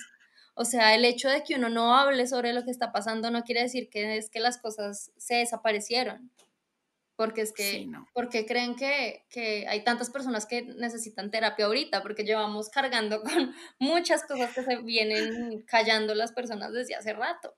[0.55, 3.43] O sea, el hecho de que uno no hable sobre lo que está pasando no
[3.43, 6.31] quiere decir que es que las cosas se desaparecieron
[7.21, 12.23] porque es que, porque creen que, que, hay tantas personas que necesitan terapia ahorita, porque
[12.23, 17.53] llevamos cargando con muchas cosas que se vienen callando las personas desde hace rato.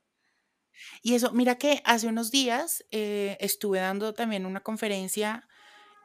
[1.01, 5.47] Y eso, mira que hace unos días eh, estuve dando también una conferencia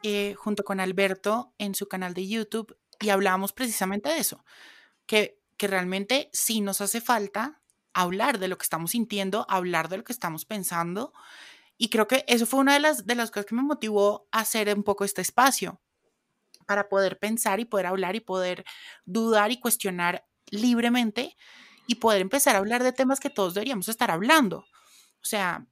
[0.05, 4.45] eh, junto con Alberto en su canal de YouTube y hablábamos precisamente de eso,
[5.05, 7.61] que, que realmente sí nos hace falta
[7.93, 11.13] hablar de lo que estamos sintiendo, hablar de lo que estamos pensando
[11.79, 14.41] y creo que eso fue una de las, de las cosas que me motivó a
[14.41, 15.81] hacer un poco este espacio,
[16.69, 18.63] para poder pensar y poder hablar y poder
[19.07, 21.35] dudar y cuestionar libremente
[21.87, 24.59] y poder empezar a hablar de temas que todos deberíamos estar hablando.
[24.59, 25.67] O sea,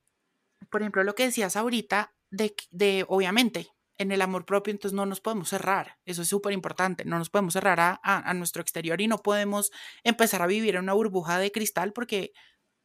[0.71, 5.05] por ejemplo, lo que decías ahorita de, de obviamente, en el amor propio, entonces no
[5.05, 5.99] nos podemos cerrar.
[6.07, 7.05] Eso es súper importante.
[7.05, 10.83] No nos podemos cerrar a, a, nuestro exterior y no podemos empezar a vivir en
[10.83, 12.33] una burbuja de cristal porque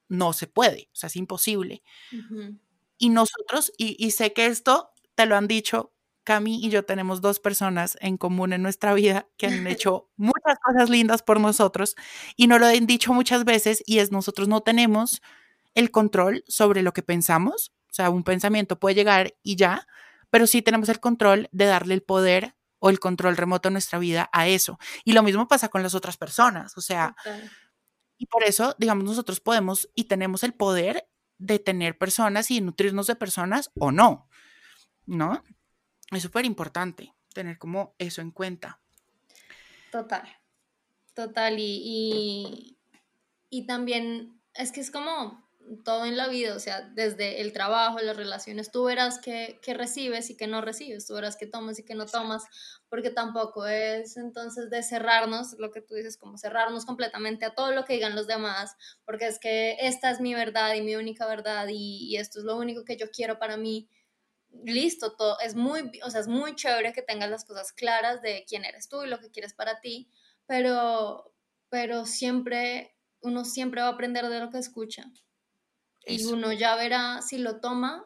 [0.09, 0.89] no se puede.
[0.91, 1.81] O sea, es imposible.
[3.01, 5.91] Y nosotros, y, sé que esto te lo han dicho,
[6.23, 10.59] Cami y yo tenemos dos personas en común en nuestra vida que han hecho muchas
[10.63, 11.95] cosas lindas por nosotros
[12.35, 15.23] y nos lo han dicho muchas veces y es nosotros no tenemos
[15.73, 19.87] el control sobre lo que pensamos, o sea, un pensamiento puede llegar y ya,
[20.29, 23.97] pero sí tenemos el control de darle el poder o el control remoto en nuestra
[23.97, 24.77] vida a eso.
[25.05, 27.15] Y lo mismo pasa con las otras personas, o sea,
[28.19, 31.07] y por eso, digamos, nosotros podemos y tenemos el poder
[31.41, 34.29] de tener personas y nutrirnos de personas o no,
[35.07, 35.43] ¿no?
[36.11, 38.79] Es súper importante tener como eso en cuenta.
[39.91, 40.23] Total,
[41.15, 41.55] total.
[41.57, 42.77] Y,
[43.49, 45.43] y, también es que es como,
[45.83, 50.29] todo en la vida, o sea, desde el trabajo, las relaciones, tú verás que, recibes
[50.29, 52.43] y que no recibes, tú verás que tomas y que no tomas,
[52.89, 57.71] porque tampoco es entonces de cerrarnos, lo que tú dices, como cerrarnos completamente a todo
[57.71, 61.25] lo que digan los demás, porque es que esta es mi verdad y mi única
[61.25, 63.89] verdad y, y esto es lo único que yo quiero para mí.
[64.65, 68.43] Listo, todo es muy, o sea, es muy chévere que tengas las cosas claras de
[68.47, 70.09] quién eres tú y lo que quieres para ti,
[70.45, 71.33] pero,
[71.69, 75.09] pero siempre, uno siempre va a aprender de lo que escucha
[76.05, 78.05] y uno ya verá si lo toma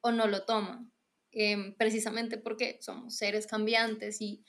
[0.00, 0.86] o no lo toma,
[1.32, 4.44] em, precisamente porque somos seres cambiantes y,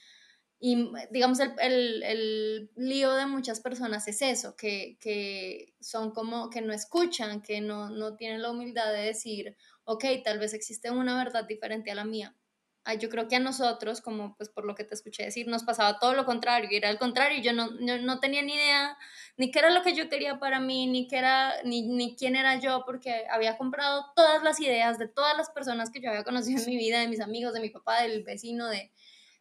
[0.60, 6.50] y digamos, el, el, el, lío de muchas personas es eso, que, que, son como
[6.50, 9.56] que no escuchan, que no, no tienen la humildad de decir,
[9.86, 12.36] ok, tal vez existe una verdad diferente a la mía
[12.94, 16.00] yo creo que a nosotros, como pues por lo que te escuché decir, nos pasaba
[16.00, 18.98] todo lo contrario, y era al contrario, yo no, no tenía ni idea
[19.38, 22.36] ni qué era lo que yo quería para mí, ni qué era, ni, ni quién
[22.36, 26.24] era yo, porque había comprado todas las ideas de todas las personas que yo había
[26.24, 28.92] conocido en mi vida, de mis amigos, de mi papá, del vecino, de,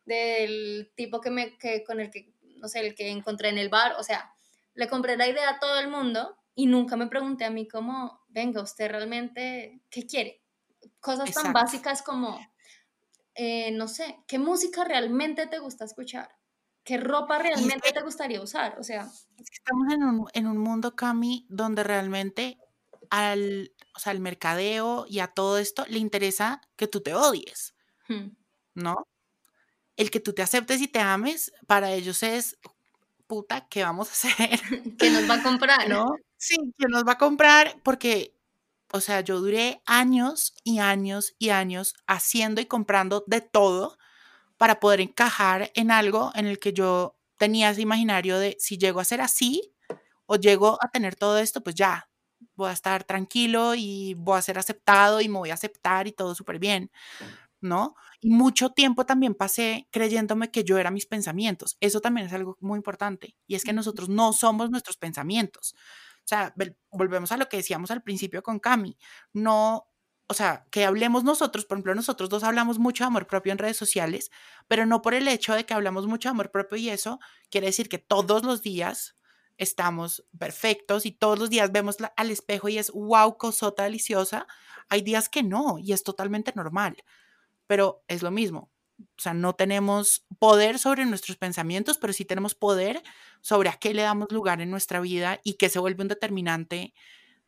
[0.05, 3.69] del tipo que me, que, con el que, no sé, el que encontré en el
[3.69, 4.33] bar, o sea,
[4.75, 8.25] le compré la idea a todo el mundo y nunca me pregunté a mí cómo,
[8.29, 10.43] venga, usted realmente, ¿qué quiere?
[10.99, 12.39] Cosas tan básicas como
[13.35, 16.29] eh, no sé, ¿qué música realmente te gusta escuchar?
[16.85, 18.79] ¿Qué ropa realmente te gustaría usar?
[18.79, 19.09] O sea...
[19.39, 22.59] estamos en un, en un mundo, Cami, donde realmente
[23.11, 27.75] al, o sea, al mercadeo y a todo esto le interesa que tú te odies,
[28.09, 28.29] hmm.
[28.75, 29.09] ¿no?
[29.97, 32.59] El que tú te aceptes y te ames, para ellos es,
[33.27, 34.61] puta, ¿qué vamos a hacer?
[34.99, 35.89] ¿Qué nos va a comprar?
[35.89, 36.17] ¿No?
[36.37, 38.34] Sí, que nos va a comprar porque
[38.95, 43.99] o sea, yo duré años y años y años haciendo y comprando de todo
[44.59, 49.01] para poder encajar en algo en el que yo tenía ese imaginario de si llego
[49.01, 49.75] a ser así
[50.27, 52.09] o llego a tener todo esto, pues ya,
[52.57, 56.13] voy a estar tranquilo y voy a ser aceptado y me voy a aceptar y
[56.13, 56.91] todo súper bien,
[57.61, 57.95] ¿no?
[58.21, 61.77] Y mucho tiempo también pasé creyéndome que yo era mis pensamientos.
[61.81, 65.75] Eso también es algo muy importante y es que nosotros no somos nuestros pensamientos.
[66.25, 66.55] O sea,
[66.91, 68.97] volvemos a lo que decíamos al principio con Cami.
[69.33, 69.89] No,
[70.27, 73.59] o sea, que hablemos nosotros, por ejemplo, nosotros dos hablamos mucho de amor propio en
[73.59, 74.31] redes sociales,
[74.69, 77.67] pero no por el hecho de que hablamos mucho de amor propio y eso quiere
[77.69, 79.17] decir que todos los días
[79.59, 84.47] estamos perfectos y todos los días vemos al espejo y es wow, cosota deliciosa.
[84.89, 86.97] Hay días que no y es totalmente normal,
[87.67, 88.74] pero es lo mismo.
[89.01, 93.03] O sea, no tenemos poder sobre nuestros pensamientos, pero sí tenemos poder
[93.41, 96.95] sobre a qué le damos lugar en nuestra vida y que se vuelve un determinante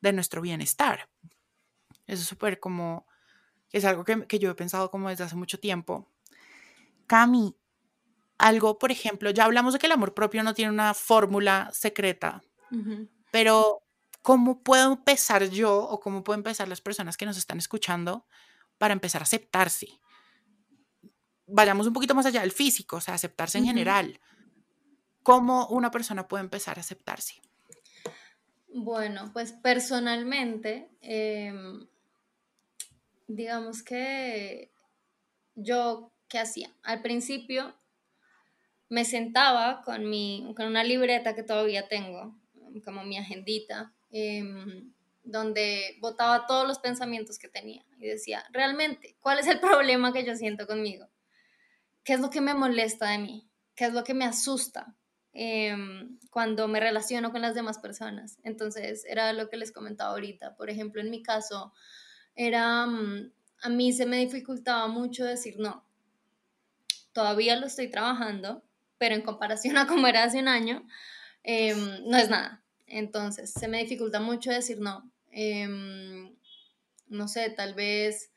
[0.00, 1.08] de nuestro bienestar.
[2.06, 3.06] Eso es súper como,
[3.72, 6.08] es algo que, que, yo he pensado como desde hace mucho tiempo.
[7.06, 7.56] Cami,
[8.38, 12.42] algo, por ejemplo, ya hablamos de que el amor propio no tiene una fórmula secreta,
[13.30, 13.82] pero
[14.22, 18.26] ¿cómo puedo empezar yo o cómo puedo empezar las personas que nos están escuchando
[18.78, 20.00] para empezar a aceptarse?
[21.46, 24.20] Vayamos un poquito más allá del físico, o sea, aceptarse en general.
[25.22, 27.34] ¿Cómo una persona puede empezar a aceptarse?
[28.68, 31.86] Bueno, pues personalmente, em,
[33.26, 34.70] digamos que
[35.54, 36.70] yo, ¿qué hacía?
[36.82, 37.74] Al principio
[38.88, 42.36] me sentaba con, mi, con una libreta que todavía tengo,
[42.84, 44.92] como mi agendita, em,
[45.24, 50.24] donde botaba todos los pensamientos que tenía y decía, realmente, ¿cuál es el problema que
[50.24, 51.08] yo siento conmigo?
[52.06, 53.50] ¿Qué es lo que me molesta de mí?
[53.74, 54.96] ¿Qué es lo que me asusta
[55.32, 58.38] em, cuando me relaciono con las demás personas?
[58.44, 60.54] Entonces, era lo que les comentaba ahorita.
[60.54, 61.72] Por ejemplo, en mi caso,
[62.36, 65.84] era, mm, a mí se me dificultaba mucho decir no.
[67.12, 68.62] Todavía lo estoy trabajando,
[68.98, 70.86] pero en comparación a como era hace un año,
[71.42, 72.62] em, no es nada.
[72.86, 75.10] Entonces, se me dificulta mucho decir no.
[75.32, 76.36] Em,
[77.08, 78.30] no sé, tal vez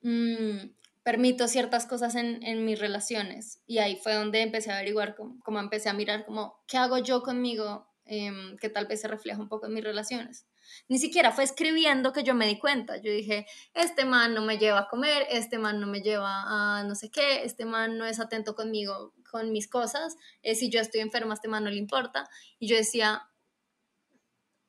[0.00, 0.75] mm,
[1.06, 3.62] permito ciertas cosas en, en, mis relaciones.
[3.64, 7.22] Y ahí fue donde empecé a averiguar, como, empecé a mirar como, ¿qué hago yo
[7.22, 7.86] conmigo?
[8.06, 10.48] Em, que tal vez se refleja un poco en mis relaciones.
[10.88, 12.96] Ni siquiera fue escribiendo que yo me di cuenta.
[12.96, 16.42] Yo dije, este man no me lleva a comer, este man no me lleva
[16.78, 20.16] a no sé qué, este man no es atento conmigo, con mis cosas.
[20.42, 22.28] Eh, si yo estoy enferma, este man no le importa.
[22.58, 23.28] Y yo decía,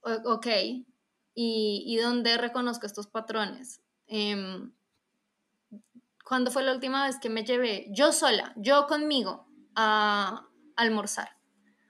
[0.03, 0.47] ok,
[1.33, 3.81] ¿y, y dónde reconozco estos patrones?
[4.05, 4.69] Eh,
[6.27, 11.29] ¿Cuándo fue la última vez que me llevé yo sola, yo conmigo, a almorzar?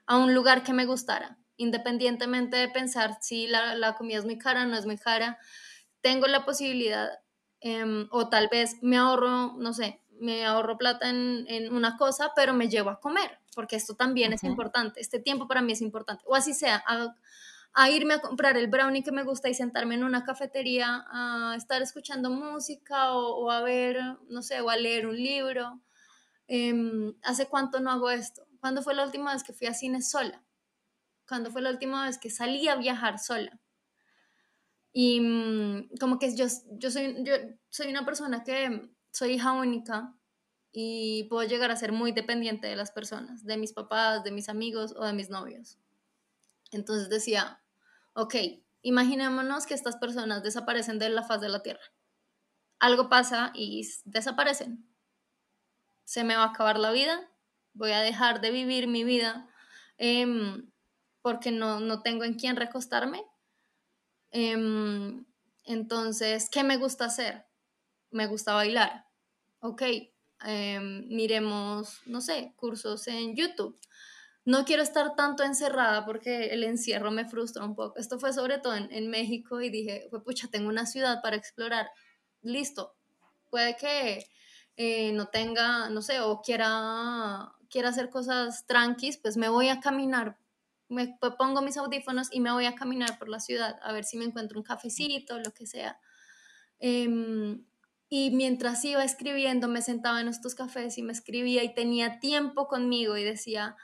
[0.06, 4.62] A un lugar que me gustara, independientemente de pensar si la, comida es muy cara
[4.62, 5.40] o no es muy cara.
[6.02, 7.10] Tengo la posibilidad,
[7.62, 12.54] em, o tal vez me ahorro, no sé, me ahorro plata en, una cosa, pero
[12.54, 15.02] me llevo a comer, porque esto también es importante.
[15.02, 16.24] Este tiempo para mí es importante.
[16.28, 16.84] O así sea,
[17.74, 21.56] a irme a comprar el brownie que me gusta y sentarme en una cafetería a
[21.56, 24.00] estar escuchando música o, a ver,
[24.30, 25.82] no sé, o a leer un libro.
[26.48, 28.48] Em, ¿Hace cuánto no hago esto?
[28.60, 30.44] ¿Cuándo fue la última vez que fui a cine sola?
[31.28, 33.60] ¿Cuándo fue la última vez que salí a viajar sola?
[34.92, 37.34] Y mm, como que yo, yo, soy, yo
[37.70, 40.16] soy una persona que soy hija única
[40.72, 44.50] y puedo llegar a ser muy dependiente de las personas, de mis papás, de mis
[44.50, 45.78] amigos o de mis novios.
[46.72, 47.62] Entonces decía,
[48.14, 48.36] ok,
[48.82, 51.82] imaginémonos que estas personas desaparecen de la faz de la Tierra.
[52.80, 54.88] Algo pasa y desaparecen.
[56.04, 57.30] Se me va a acabar la vida,
[57.74, 59.48] voy a dejar de vivir mi vida
[59.98, 60.70] em,
[61.22, 63.24] porque no, no, tengo en quién recostarme.
[64.32, 65.26] Em,
[65.66, 67.46] entonces, ¿qué me gusta hacer?
[68.12, 69.06] Me gusta bailar.
[69.60, 69.82] Ok,
[70.46, 73.78] em, miremos, no sé, cursos en YouTube
[74.48, 78.00] no quiero estar tanto encerrada porque el encierro me frustra un poco.
[78.00, 81.90] Esto fue sobre todo en, México y dije, pues pucha, tengo una ciudad para explorar.
[82.42, 82.96] Listo.
[83.50, 84.26] Puede que
[84.78, 89.82] eh, no tenga, no sé, o quiera, quiera hacer cosas tranquis, pues me voy a
[89.82, 90.38] caminar.
[90.88, 94.16] Me pongo mis audífonos y me voy a caminar por la ciudad a ver si
[94.16, 96.00] me encuentro un cafecito, lo que sea.
[96.80, 97.66] Em,
[98.08, 102.70] y mientras iba escribiendo, me sentaba en estos cafés y me escribía y tenía tiempo
[102.70, 103.76] conmigo y decía,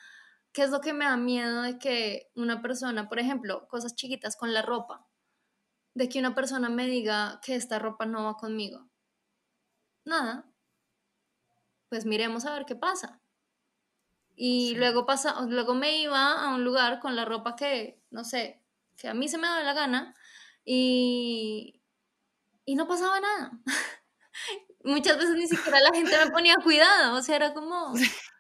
[0.54, 4.36] ¿Qué es lo que me da miedo de que una persona, por ejemplo, cosas chiquitas
[4.36, 5.08] con la ropa,
[5.96, 8.88] de que una persona me diga que esta ropa no va conmigo?
[10.06, 10.46] Nada.
[11.90, 13.20] Pues miremos a ver qué pasa.
[14.36, 18.62] Y luego pasa, luego me iba a un lugar con la ropa que, no sé,
[18.98, 20.16] que a mí se me da la gana
[20.66, 21.82] y,
[22.66, 23.52] y no pasaba nada.
[24.84, 27.94] Muchas veces ni siquiera la gente me ponía cuidado, o sea, era como,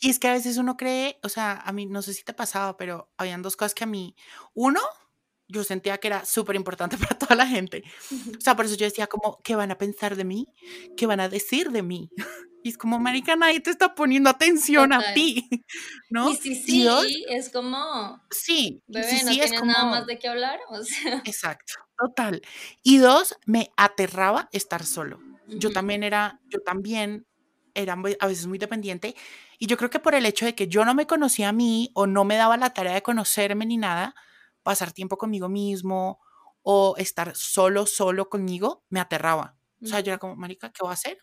[0.00, 2.32] Y es que a veces uno cree, o sea, a mí no sé si te
[2.32, 4.14] pasaba, pero habían dos cosas que a mí,
[4.54, 4.80] uno,
[5.50, 7.82] yo sentía que era súper importante para toda la gente.
[8.36, 10.46] O sea, por eso yo decía como, ¿qué van a pensar de mí?
[10.96, 12.10] ¿Qué van a decir de mí?
[12.62, 15.48] Y es como, marica, nadie te está poniendo atención a ti,
[16.10, 16.30] ¿no?
[16.30, 16.86] Y sí, sí,
[17.30, 18.22] es como...
[18.30, 19.72] Sí, bebé, sí, no tienes como...
[19.72, 21.22] nada más de qué hablar, o sea...
[21.24, 22.42] Exacto, total.
[22.82, 25.20] Y dos, me aterraba estar solo.
[25.46, 27.26] Yo también era, yo también
[27.74, 29.16] era a veces muy dependiente
[29.62, 31.90] y yo creo que por el hecho de que yo no me conocía a mí
[31.94, 34.14] o no me daba la tarea de conocerme ni nada,
[34.62, 36.18] pasar tiempo conmigo mismo
[36.62, 39.58] o estar solo, solo conmigo, me aterraba.
[39.82, 41.18] O sea, yo era como, marica, ¿qué voy a hacer?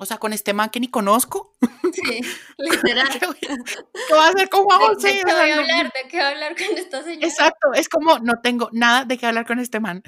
[0.00, 1.52] O sea, con este man que ni conozco.
[1.92, 2.20] Sí,
[2.58, 3.08] literal.
[3.18, 5.92] ¿Qué voy a hacer con Juan ¿De, qué voy a hablar?
[5.92, 7.26] ¿De qué voy a hablar con esta señora?
[7.26, 10.02] Exacto, es como, no tengo nada de qué hablar con este man.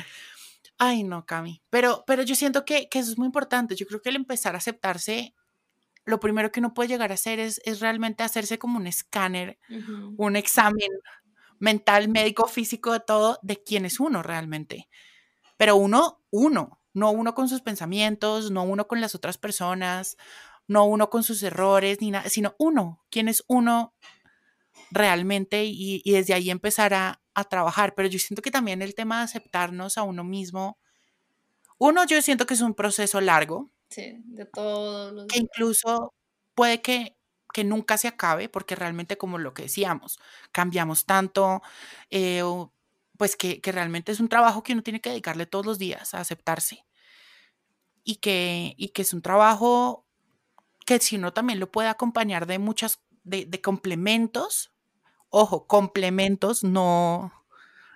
[0.78, 1.60] Ay, no, Cami.
[1.70, 3.74] Pero, pero yo siento que, que eso es muy importante.
[3.74, 5.34] Yo creo que el empezar a aceptarse
[6.04, 9.58] lo primero que uno puede llegar a hacer es, realmente hacerse como un escáner,
[10.16, 10.88] un examen
[11.58, 14.88] mental, médico, físico, de todo, de quién es uno realmente.
[15.56, 20.16] Pero uno, uno, no uno con sus pensamientos, no uno con las otras personas,
[20.66, 23.94] no uno con sus errores, ni nada, sino uno, quién es uno
[24.90, 27.94] realmente y, desde ahí empezar a, a, trabajar.
[27.94, 30.78] Pero yo siento que también el tema de aceptarnos a uno mismo,
[31.78, 35.26] uno, yo siento que es un proceso largo, de todos los...
[35.26, 36.12] Que incluso
[36.54, 37.16] puede que,
[37.52, 40.18] que nunca se acabe, porque realmente como lo que decíamos,
[40.50, 41.62] cambiamos tanto,
[42.10, 42.42] eh,
[43.16, 46.14] pues que, que, realmente es un trabajo que uno tiene que dedicarle todos los días
[46.14, 46.84] a aceptarse.
[48.04, 50.04] Y que, y que es un trabajo
[50.84, 54.72] que si uno también lo puede acompañar de muchas, de, de complementos,
[55.28, 57.32] ojo, complementos, no,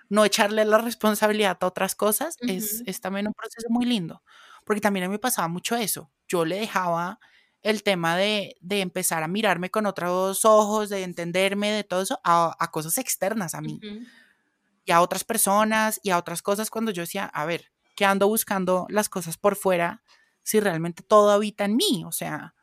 [0.09, 4.23] no echarle la responsabilidad a otras cosas, es, es también un proceso muy lindo
[4.67, 6.11] porque también a mí me pasaba mucho eso.
[6.27, 7.19] Yo le dejaba
[7.63, 12.69] el tema de, empezar a mirarme con otros ojos, de entenderme, de todo eso, a,
[12.71, 13.79] cosas externas a mí.
[14.85, 18.27] Y a otras personas y a otras cosas cuando yo decía, a ver, ¿qué ando
[18.27, 20.03] buscando las cosas por fuera
[20.43, 22.03] si realmente todo habita en mí?
[22.05, 22.53] O sea,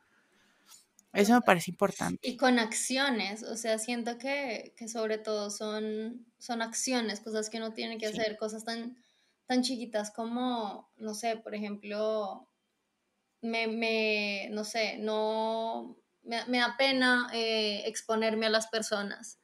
[1.11, 2.27] eso me parece importante.
[2.27, 7.73] Y con acciones, o sea, siento que, sobre todo son, son acciones, cosas que uno
[7.73, 8.95] tiene que hacer, cosas tan
[9.47, 12.49] tan chiquitas como, no sé, por ejemplo,
[13.41, 19.39] me, me no sé, no, me, da pena eh, exponerme a las personas.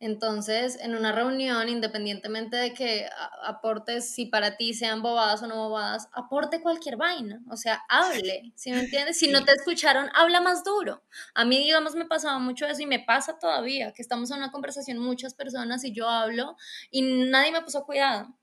[0.00, 3.08] Entonces, en una reunión, independientemente de que
[3.42, 8.52] aportes, si para ti sean bobadas o no bobadas, aporte cualquier vaina, o sea, hable,
[8.54, 9.18] ¿sí me entiendes?
[9.18, 11.02] Si no te escucharon, habla más duro.
[11.34, 14.50] A mí, digamos, me pasaba mucho eso y me pasa todavía, que estamos en una
[14.50, 16.56] conversación muchas personas y yo hablo
[16.90, 18.34] y nadie me puso cuidado.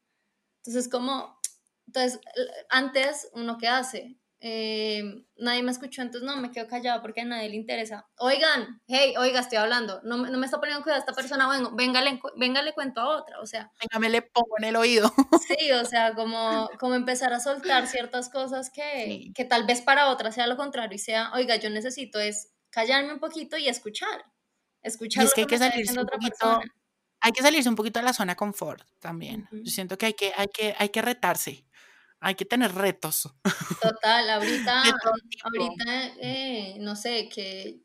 [0.66, 1.40] Entonces, como,
[1.88, 2.20] entonces,
[2.70, 5.04] antes, uno que hace, eh,
[5.38, 8.08] nadie me escuchó, entonces no, me quedo callado porque a nadie le interesa.
[8.18, 12.02] Oigan, hey, oiga, estoy hablando, no, no me está poniendo cuidado esta persona, bueno, venga,
[12.02, 13.72] le, venga, le cuento a otra, o sea.
[13.80, 15.14] Venga, me le pongo en el oído.
[15.48, 20.10] Sí, o sea, como, como empezar a soltar ciertas cosas que, que tal vez para
[20.10, 24.26] otra sea lo contrario y sea, oiga, yo necesito es callarme un poquito y escuchar,
[24.82, 25.24] escuchar.
[25.24, 26.62] Y es que hay que salirse un poquito,
[27.22, 29.48] hay que salirse un poquito de la zona confort también.
[29.52, 31.66] Yo siento que hay que, hay que, hay que retarse
[32.22, 33.30] hay que tener retos.
[33.82, 34.84] Total, ahorita,
[35.44, 37.82] ahorita eh, no sé, que,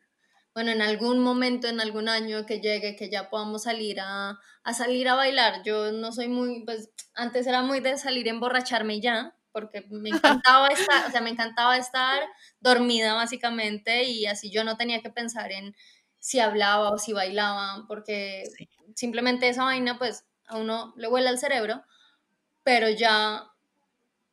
[0.55, 4.75] bueno, en algún momento, en algún año que llegue, que ya podamos salir a, a
[4.75, 5.63] salir a bailar.
[5.65, 10.11] Yo no soy muy, pues, antes era muy de salir a emborracharme ya, porque me
[10.45, 12.23] encantaba estar, o sea, me encantaba estar
[12.61, 15.75] dormida básicamente y así yo no tenía que pensar en
[16.19, 18.45] si hablaba o si bailaba, porque
[18.97, 21.85] simplemente esa vaina, pues, a uno le huele al cerebro,
[22.65, 23.53] pero ya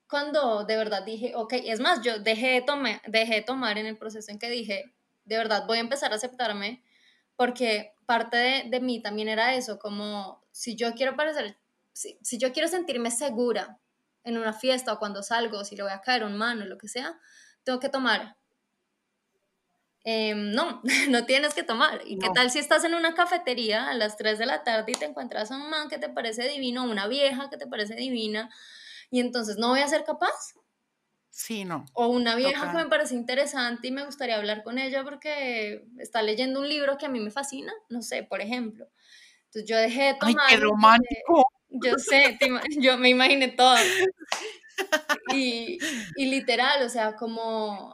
[0.10, 3.86] cuando de verdad dije, ok, es más, yo dejé de, tomar, dejé de tomar en
[3.86, 4.96] el proceso en que dije,
[5.26, 6.84] de verdad voy a empezar a aceptarme,
[7.36, 11.58] porque parte de, de mí también era eso, como si yo quiero parecer,
[11.92, 13.80] si, si, yo quiero sentirme segura
[14.24, 16.88] en una fiesta o cuando salgo, si le voy a caer un mano, lo que
[16.88, 17.20] sea,
[17.64, 18.38] tengo que tomar.
[20.04, 22.02] Eh, no, no tienes que tomar.
[22.06, 24.96] ¿Y qué tal si estás en una cafetería a las 3 de la tarde y
[24.96, 28.50] te encuentras a un man que te parece divino, una vieja que te parece divina,
[29.10, 30.56] y entonces no voy a ser capaz.
[31.30, 31.86] Sí, no.
[31.94, 36.22] O una vieja que me parece interesante y me gustaría hablar con ella porque está
[36.22, 38.88] leyendo un libro que a mí me fascina, no sé, por ejemplo.
[39.46, 40.36] Entonces yo dejé de tomar.
[40.48, 41.48] ¡Ay, qué romántico!
[41.70, 42.38] Yo sé,
[42.80, 43.76] yo me imaginé todo.
[45.34, 45.78] Y,
[46.16, 47.94] y literal, o sea, como,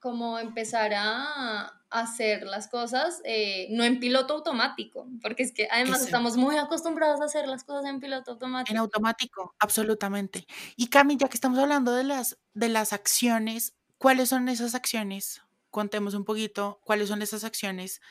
[0.00, 6.02] como empezar a, hacer las cosas eh, no en piloto automático, porque es que además
[6.02, 8.72] estamos muy acostumbrados a hacer las cosas en piloto automático.
[8.72, 10.46] En automático, absolutamente.
[10.76, 15.40] Y Cami, ya que estamos hablando de las, de las acciones, ¿cuáles son esas acciones?
[15.70, 18.02] Contemos un poquito cuáles son esas acciones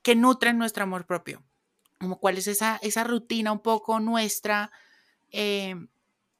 [0.00, 1.44] que nutren nuestro amor propio.
[2.00, 4.70] Como cuál es esa, esa rutina un poco nuestra
[5.30, 5.74] eh,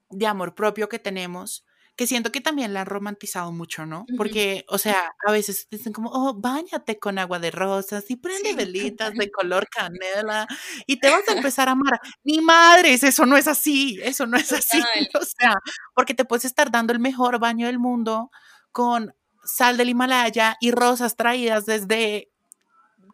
[0.08, 1.66] de amor propio que tenemos
[1.96, 4.04] que siento que también la han romantizado mucho, ¿no?
[4.18, 8.54] Porque, o sea, a veces dicen como, oh, bañate con agua de rosas y prende
[8.54, 10.46] velitas de color canela
[10.86, 11.98] y te vas a empezar a amar.
[12.22, 14.78] Ni madres, eso no es así, eso no es así.
[15.14, 15.54] O sea,
[15.94, 18.30] porque te puedes estar dando el mejor baño del mundo
[18.72, 22.30] con sal del Himalaya y rosas traídas desde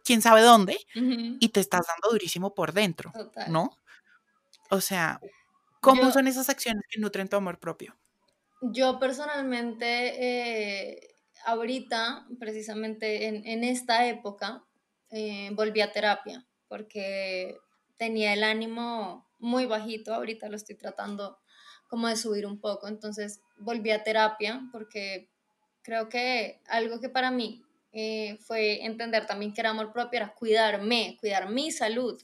[0.03, 3.13] quién sabe dónde y te estás dando durísimo por dentro,
[3.47, 3.77] ¿no?
[4.69, 5.21] O sea,
[5.79, 7.95] ¿cómo son esas acciones que nutren tu amor propio?
[8.71, 9.85] Yo personalmente,
[10.17, 14.63] eh, ahorita, precisamente en, esta época,
[15.09, 17.57] eh, volví a terapia porque
[17.97, 21.39] tenía el ánimo muy bajito, ahorita lo estoy tratando
[21.89, 25.29] como de subir un poco, entonces volví a terapia porque
[25.81, 27.61] creo que algo que para mí
[27.91, 32.17] eh, fue entender también que era amor propio, era cuidarme, cuidar mi salud,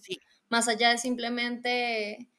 [0.47, 2.29] más allá de simplemente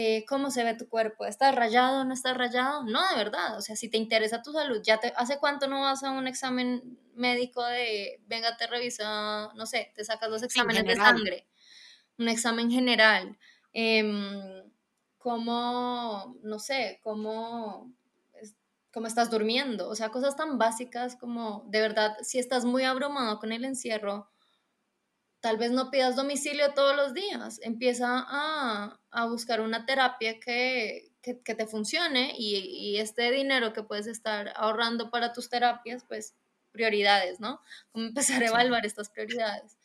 [0.00, 2.84] eh, cómo se ve tu cuerpo, ¿estás rayado no estás rayado?
[2.84, 5.80] No, de verdad, o sea, si te interesa tu salud, ya te, ¿hace cuánto no
[5.80, 10.84] vas a un examen médico de, venga, te revisa, no sé, te sacas los exámenes
[10.84, 11.48] de sangre,
[12.16, 13.36] un examen general,
[13.72, 14.62] eh,
[15.18, 17.92] cómo, no sé, cómo,
[18.92, 23.40] cómo estás durmiendo, o sea, cosas tan básicas como, de verdad, si estás muy abrumado
[23.40, 24.30] con el encierro,
[25.40, 31.66] tal vez no pidas domicilio todos los días, empieza a, buscar una terapia que, te
[31.66, 36.34] funcione y, este dinero que puedes estar ahorrando para tus terapias, pues
[36.72, 37.60] prioridades, ¿no?
[37.92, 39.76] Como empezar a evaluar estas prioridades.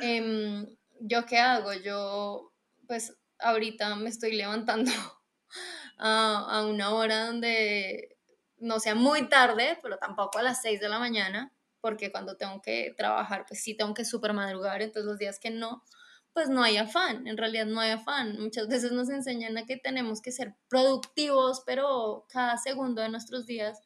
[0.00, 0.66] Em,
[1.00, 1.72] ¿Yo qué hago?
[1.72, 2.52] Yo,
[2.86, 4.92] pues ahorita me estoy levantando
[5.98, 8.16] a, a una hora donde
[8.58, 11.52] no sea muy tarde, pero tampoco a las 6 de la mañana
[11.82, 15.50] porque cuando tengo que trabajar, pues sí tengo que súper madrugar, entonces los días que
[15.50, 15.82] no,
[16.32, 18.40] pues no hay afán, en realidad no hay afán.
[18.40, 23.44] Muchas veces nos enseñan a que tenemos que ser productivos, pero cada segundo de nuestros
[23.44, 23.78] días.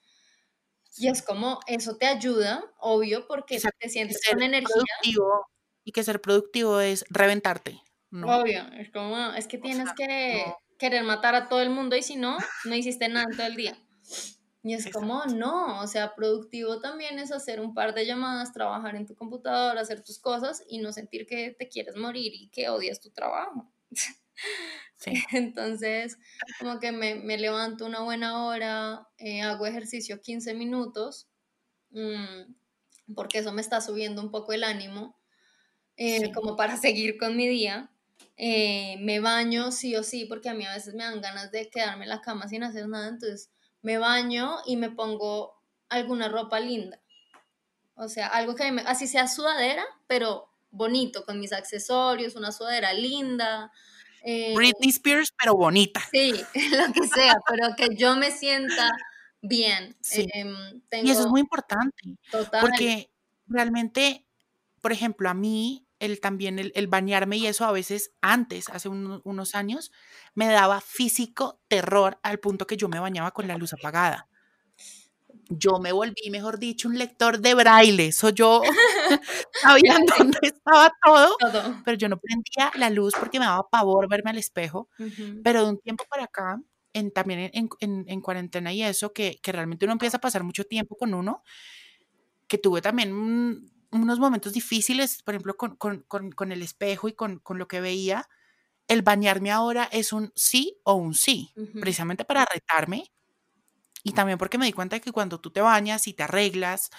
[0.99, 4.85] Y es como, eso te ayuda, obvio, porque te sientes con energía.
[5.83, 7.81] y que ser productivo es reventarte.
[8.13, 10.45] Obvio, es como, es que tienes que
[10.79, 13.77] querer matar a todo el mundo y si no, no hiciste nada todo el día.
[14.67, 18.97] Y es como, no, o sea, productivo también es hacer un par de llamadas, trabajar
[18.97, 22.69] en tu computadora, hacer tus cosas y no sentir que te quieres morir y que
[22.69, 23.71] odias tu trabajo.
[24.97, 25.13] Sí.
[25.31, 26.19] Entonces,
[26.59, 31.29] como que me, me, levanto una buena hora, eh, hago ejercicio 15 minutos,
[31.91, 35.17] mm, porque eso me está subiendo un poco el ánimo,
[35.97, 37.93] eh, como para seguir con mi día.
[38.37, 41.71] Eh, me baño sí o sí, porque a mí a veces me dan ganas de
[41.71, 43.53] quedarme en la cama sin hacer nada, entonces
[43.87, 47.01] me baño y me pongo alguna ropa linda.
[47.95, 52.93] O sea, algo que me, así sea sudadera, pero bonito, con mis accesorios, una sudadera
[52.93, 53.71] linda.
[54.25, 56.03] Eh, Britney Spears, pero bonita.
[56.11, 56.33] Sí,
[56.73, 58.91] lo que sea, pero que yo me sienta
[59.41, 59.97] bien.
[60.11, 62.19] Em, y eso es muy importante.
[62.33, 62.63] Total.
[62.63, 63.09] Porque
[63.47, 64.27] realmente,
[64.81, 69.55] por ejemplo, a mí, el también el, bañarme y eso a veces antes, hace unos
[69.55, 69.93] años,
[70.35, 74.29] me daba físico terror al punto que yo me bañaba con la luz apagada
[75.49, 78.13] yo me volví, mejor dicho, un lector de braille.
[78.13, 78.63] Soy yo
[79.53, 81.37] sabía dónde estaba todo,
[81.85, 84.89] pero yo no prendía la luz porque me daba pavor verme al espejo.
[85.43, 86.61] Pero de un tiempo para acá,
[86.93, 90.65] en, también en, en, cuarentena y eso, que, que, realmente uno empieza a pasar mucho
[90.65, 91.43] tiempo con uno,
[92.49, 97.13] que tuve también unos momentos difíciles, por ejemplo, con, con, con, con el espejo y
[97.13, 98.29] con, lo que veía.
[98.89, 103.11] El bañarme ahora es un sí o un sí, precisamente para retarme
[104.07, 106.91] y también porque me di cuenta de que cuando tú te bañas y te arreglas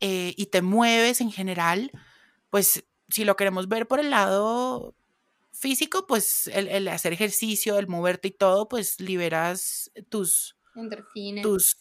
[0.00, 1.90] eh, y te mueves en general,
[2.48, 4.94] pues si lo queremos ver por el lado
[5.52, 10.56] físico, pues el, hacer ejercicio, el moverte y todo, pues liberas tus.
[11.42, 11.76] Tus,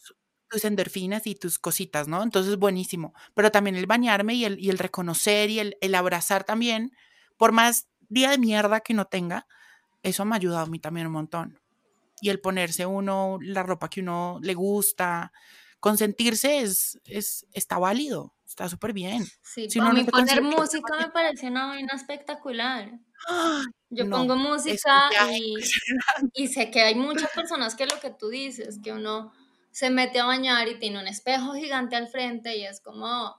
[0.49, 2.23] tus endorfinas y tus cositas, ¿no?
[2.23, 3.13] Entonces, buenísimo.
[3.33, 6.91] Pero también el bañarme y el, y el reconocer y el, el abrazar también,
[7.37, 9.47] por más día de mierda que no tenga,
[10.03, 11.59] eso me ha ayudado a mí también un montón
[12.21, 15.31] y el ponerse uno la ropa que uno le gusta,
[15.79, 19.25] consentirse es, es está válido, está súper bien.
[19.41, 22.91] Sí, si mí poner música me parece una vaina espectacular.
[23.89, 25.55] Yo pongo música y,
[26.33, 29.31] y, sé que hay muchas personas que lo que tú dices, que uno
[29.75, 33.35] se mete a bañar y tiene un espejo gigante al frente y es como,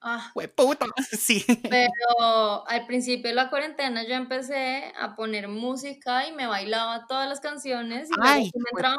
[0.00, 0.86] Ah, puta,
[1.20, 1.44] sí.
[1.68, 7.28] Pero al principio de la cuarentena yo empecé a poner música y me bailaba todas
[7.28, 8.96] las canciones y Ay, me entraba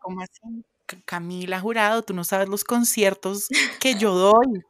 [0.00, 0.64] ¿cómo así?
[1.04, 3.46] Camila Jurado, tú no sabes los conciertos
[3.78, 4.64] que yo doy.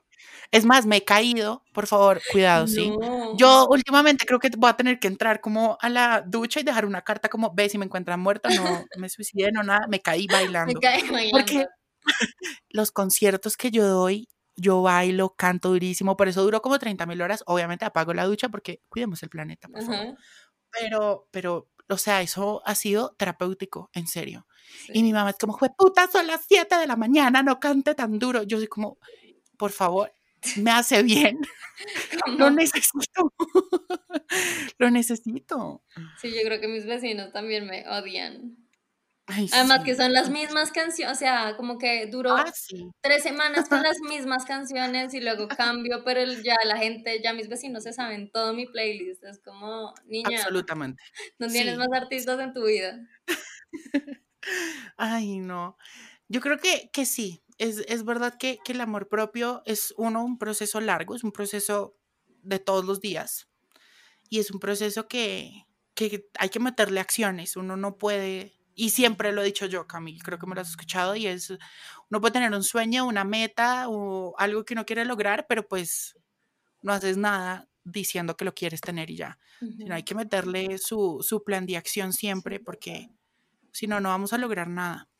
[0.52, 2.92] Es más, me he caído, por favor, cuidado, ¿sí?
[3.36, 6.86] Yo últimamente creo que voy a tener que entrar como a la ducha y dejar
[6.86, 10.26] una carta como, ve si me encuentran muerta, no me suicidé, no nada, me caí
[10.26, 10.74] bailando.
[10.74, 11.38] Me caí bailando.
[11.38, 11.66] Porque
[12.70, 14.28] los conciertos que yo doy
[14.60, 17.42] yo bailo, canto durísimo, por eso duró como 30 mil horas.
[17.46, 20.16] Obviamente apago la ducha porque cuidemos el planeta, por favor.
[20.70, 24.46] Pero, pero, o sea, eso ha sido terapéutico, en serio.
[24.88, 28.18] Y mi mamá es como, puta, son las 7 de la mañana, no cante tan
[28.18, 28.42] duro.
[28.42, 28.98] Yo soy como,
[29.56, 30.12] por favor,
[30.56, 31.40] me hace bien.
[32.38, 33.32] Lo necesito.
[34.78, 35.82] Lo necesito.
[36.20, 38.56] Sí, yo creo que mis vecinos también me odian.
[39.52, 42.52] Además que son las mismas canciones, o sea, como que duró ah,
[43.00, 47.48] tres semanas con las mismas canciones y luego cambio, pero ya la gente, ya mis
[47.48, 51.02] vecinos se saben todo mi playlist, es como, niña, absolutamente.
[51.38, 52.98] No tienes más artistas en tu vida.
[54.96, 55.76] Ay, no.
[56.28, 60.24] Yo creo que, que sí, es, es verdad que, que el amor propio es uno,
[60.24, 61.94] un proceso largo, es un proceso
[62.42, 63.48] de todos los días
[64.30, 69.30] y es un proceso que, que hay que meterle acciones, uno no puede y siempre
[69.30, 72.32] lo he dicho yo, Camille, creo que me lo has escuchado, y es, uno puede
[72.32, 76.16] tener un sueño, una meta o algo que uno quiere lograr, pero pues
[76.80, 79.38] no haces nada diciendo que lo quieres tener y ya.
[79.58, 83.10] Sino hay que meterle su, su, plan de acción siempre, porque
[83.70, 85.10] si no, no vamos a lograr nada.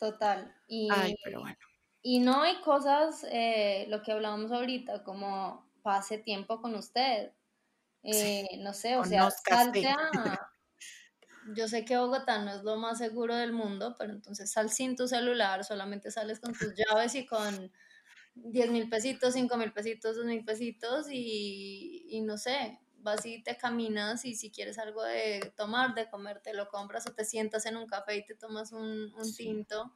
[0.00, 0.56] Total.
[0.66, 1.67] Y, Ay, pero bueno.
[2.02, 7.32] Y no hay cosas, eh, lo que hablábamos ahorita, como pase tiempo con usted.
[8.02, 9.96] Eh, no sé, o sea, salte a,
[11.54, 14.96] yo sé que Bogotá no es lo más seguro del mundo, pero entonces sal sin
[14.96, 17.72] tu celular, solamente sales con tus llaves y con
[18.34, 23.42] 10 mil pesitos, 5 mil pesitos, 2 mil pesitos y, y, no sé, vas y
[23.42, 27.24] te caminas y si quieres algo de tomar, de comer, te lo compras o te
[27.24, 29.92] sientas en un café y te tomas un, un tinto.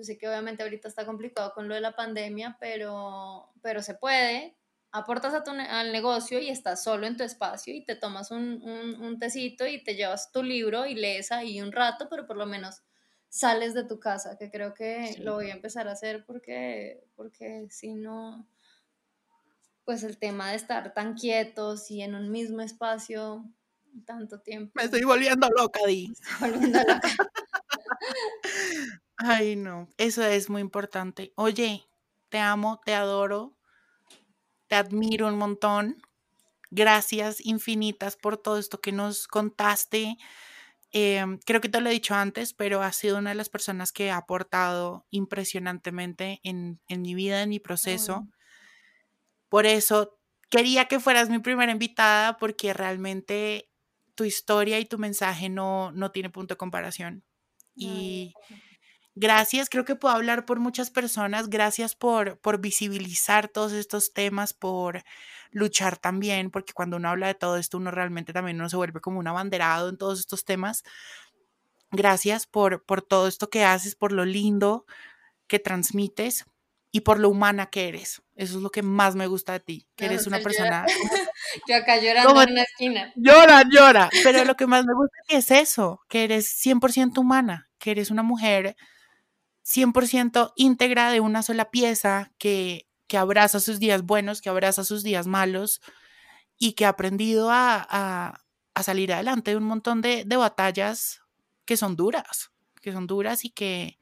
[0.00, 3.92] Yo sé que obviamente ahorita está complicado con lo de la pandemia, pero, pero se
[3.92, 4.56] puede,
[4.92, 8.62] aportas a tu, al negocio y estás solo en tu espacio y te tomas un,
[8.98, 12.46] un, tecito y te llevas tu libro y lees ahí un rato, pero por lo
[12.46, 12.80] menos
[13.28, 17.66] sales de tu casa, que creo que lo voy a empezar a hacer porque, porque
[17.68, 18.48] si no,
[19.84, 23.44] pues el tema de estar tan quietos y en un mismo espacio
[24.06, 24.72] tanto tiempo.
[24.76, 26.10] Me estoy volviendo loca, Di.
[29.22, 31.32] Ay, no, eso es muy importante.
[31.36, 31.86] Oye,
[32.30, 33.54] te amo, te adoro,
[34.66, 36.00] te admiro un montón.
[36.70, 40.16] Gracias infinitas por todo esto que nos contaste.
[40.90, 43.92] Em, creo que te lo he dicho antes, pero has sido una de las personas
[43.92, 48.26] que ha aportado impresionantemente en, mi vida, en mi proceso.
[49.50, 50.18] Por eso
[50.48, 53.68] quería que fueras mi primera invitada porque realmente
[54.14, 57.22] tu historia y tu mensaje no, no tiene punto de comparación.
[57.74, 58.34] Y,
[59.14, 61.50] Gracias, creo que puedo hablar por muchas personas.
[61.50, 65.02] Gracias por, por visibilizar todos estos temas, por
[65.50, 69.00] luchar también, porque cuando uno habla de todo esto, uno realmente también uno se vuelve
[69.00, 70.84] como un abanderado en todos estos temas.
[71.90, 74.86] Gracias por, por todo esto que haces, por lo lindo
[75.48, 76.44] que transmites
[76.92, 78.22] y por lo humana que eres.
[78.36, 80.86] Eso es lo que más me gusta de ti, que eres una persona...
[81.68, 83.12] Yo acá llorando en una esquina.
[83.16, 84.08] Llora, llora.
[84.22, 88.22] Pero lo que más me gusta es eso, que eres 100% humana, que eres una
[88.22, 88.76] mujer
[89.70, 95.02] 100% íntegra de una sola pieza, que, que abraza sus días buenos, que abraza sus
[95.04, 95.80] días malos
[96.58, 98.44] y que ha aprendido a, a,
[98.74, 101.22] a salir adelante de un montón de, de, batallas
[101.64, 102.50] que son duras,
[102.82, 104.00] que son duras y que,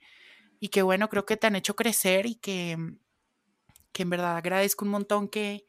[0.58, 2.76] y que bueno, creo que te han hecho crecer y que,
[3.92, 5.66] que en verdad agradezco un montón que,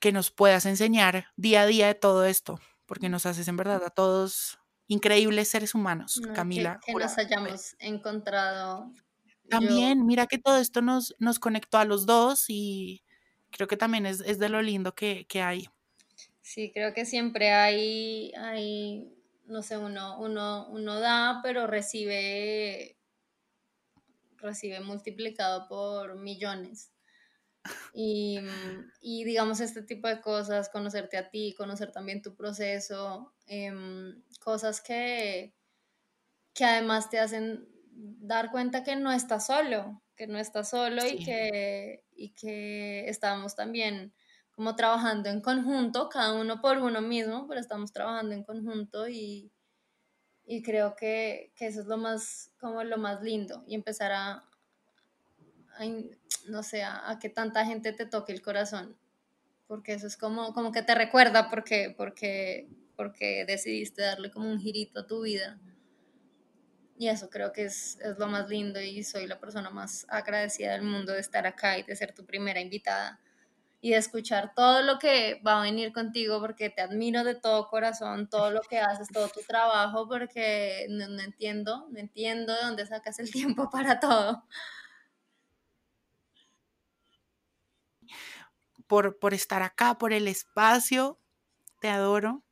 [0.00, 3.84] que nos puedas enseñar día a día de todo esto, porque nos haces en verdad
[3.84, 4.58] a todos
[4.88, 6.80] increíbles seres humanos, Camila.
[6.84, 8.92] Que, que nos hayamos encontrado.
[9.48, 10.04] También, yo...
[10.04, 13.04] mira que todo esto nos, nos conectó a los dos y
[13.50, 15.68] creo que también es, es de lo lindo que, que, hay.
[16.42, 19.12] Sí, creo que siempre hay, hay
[19.46, 22.96] no sé, uno, uno, uno da, pero recibe,
[24.36, 26.92] recibe multiplicado por millones.
[27.92, 28.38] Y,
[29.00, 33.72] y, digamos este tipo de cosas, conocerte a ti, conocer también tu proceso, eh,
[34.40, 35.54] cosas que,
[36.52, 41.16] que además te hacen dar cuenta que no estás solo, que no estás solo sí.
[41.18, 44.12] y, que, y que estamos también
[44.56, 49.52] como trabajando en conjunto, cada uno por uno mismo, pero estamos trabajando en conjunto y,
[50.46, 54.32] y creo que, que, eso es lo más, como lo más lindo y empezar a,
[54.32, 54.45] a
[56.48, 58.96] no sé, a, a, que tanta gente te toque el corazón,
[59.66, 64.58] porque eso es como, como que te recuerda porque, porque, porque decidiste darle como un
[64.58, 65.58] girito a tu vida.
[66.98, 70.72] Y eso creo que es, es, lo más lindo y soy la persona más agradecida
[70.72, 73.20] del mundo de estar acá y de ser tu primera invitada
[73.80, 77.68] y de escuchar todo lo que va a venir contigo porque te admiro de todo
[77.68, 82.62] corazón, todo lo que haces, todo tu trabajo, porque no, no entiendo, no entiendo de
[82.62, 84.44] dónde sacas el tiempo para todo.
[88.86, 91.18] Por, por estar acá, por el espacio,
[91.80, 92.44] te adoro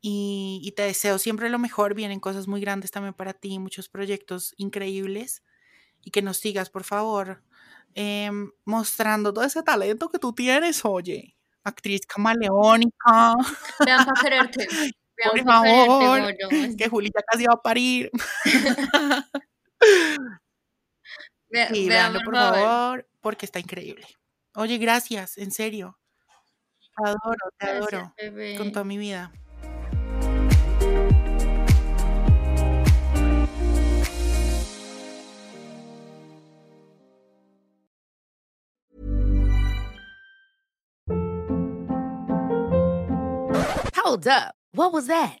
[0.00, 1.94] y, y, te deseo siempre lo mejor.
[1.94, 5.42] Vienen cosas muy grandes también para ti, muchos proyectos increíbles
[6.04, 7.42] y que nos sigas, por favor,
[7.94, 8.30] eh,
[8.64, 13.34] mostrando todo ese talento que tú tienes, oye, actriz camaleónica.
[13.84, 14.66] Vean para quererte.
[15.16, 18.10] Vean por favor, quererte, que Julita casi va a parir.
[21.48, 24.06] Ve, sí, veanlo, por favor, porque está increíble.
[24.56, 25.98] Oye, gracias, en serio.
[26.96, 28.14] Te adoro, te Gracias, adoro.
[28.16, 28.56] bebé.
[28.56, 29.32] Con toda mi vida.
[43.96, 44.54] Hold up.
[44.72, 45.40] What was that?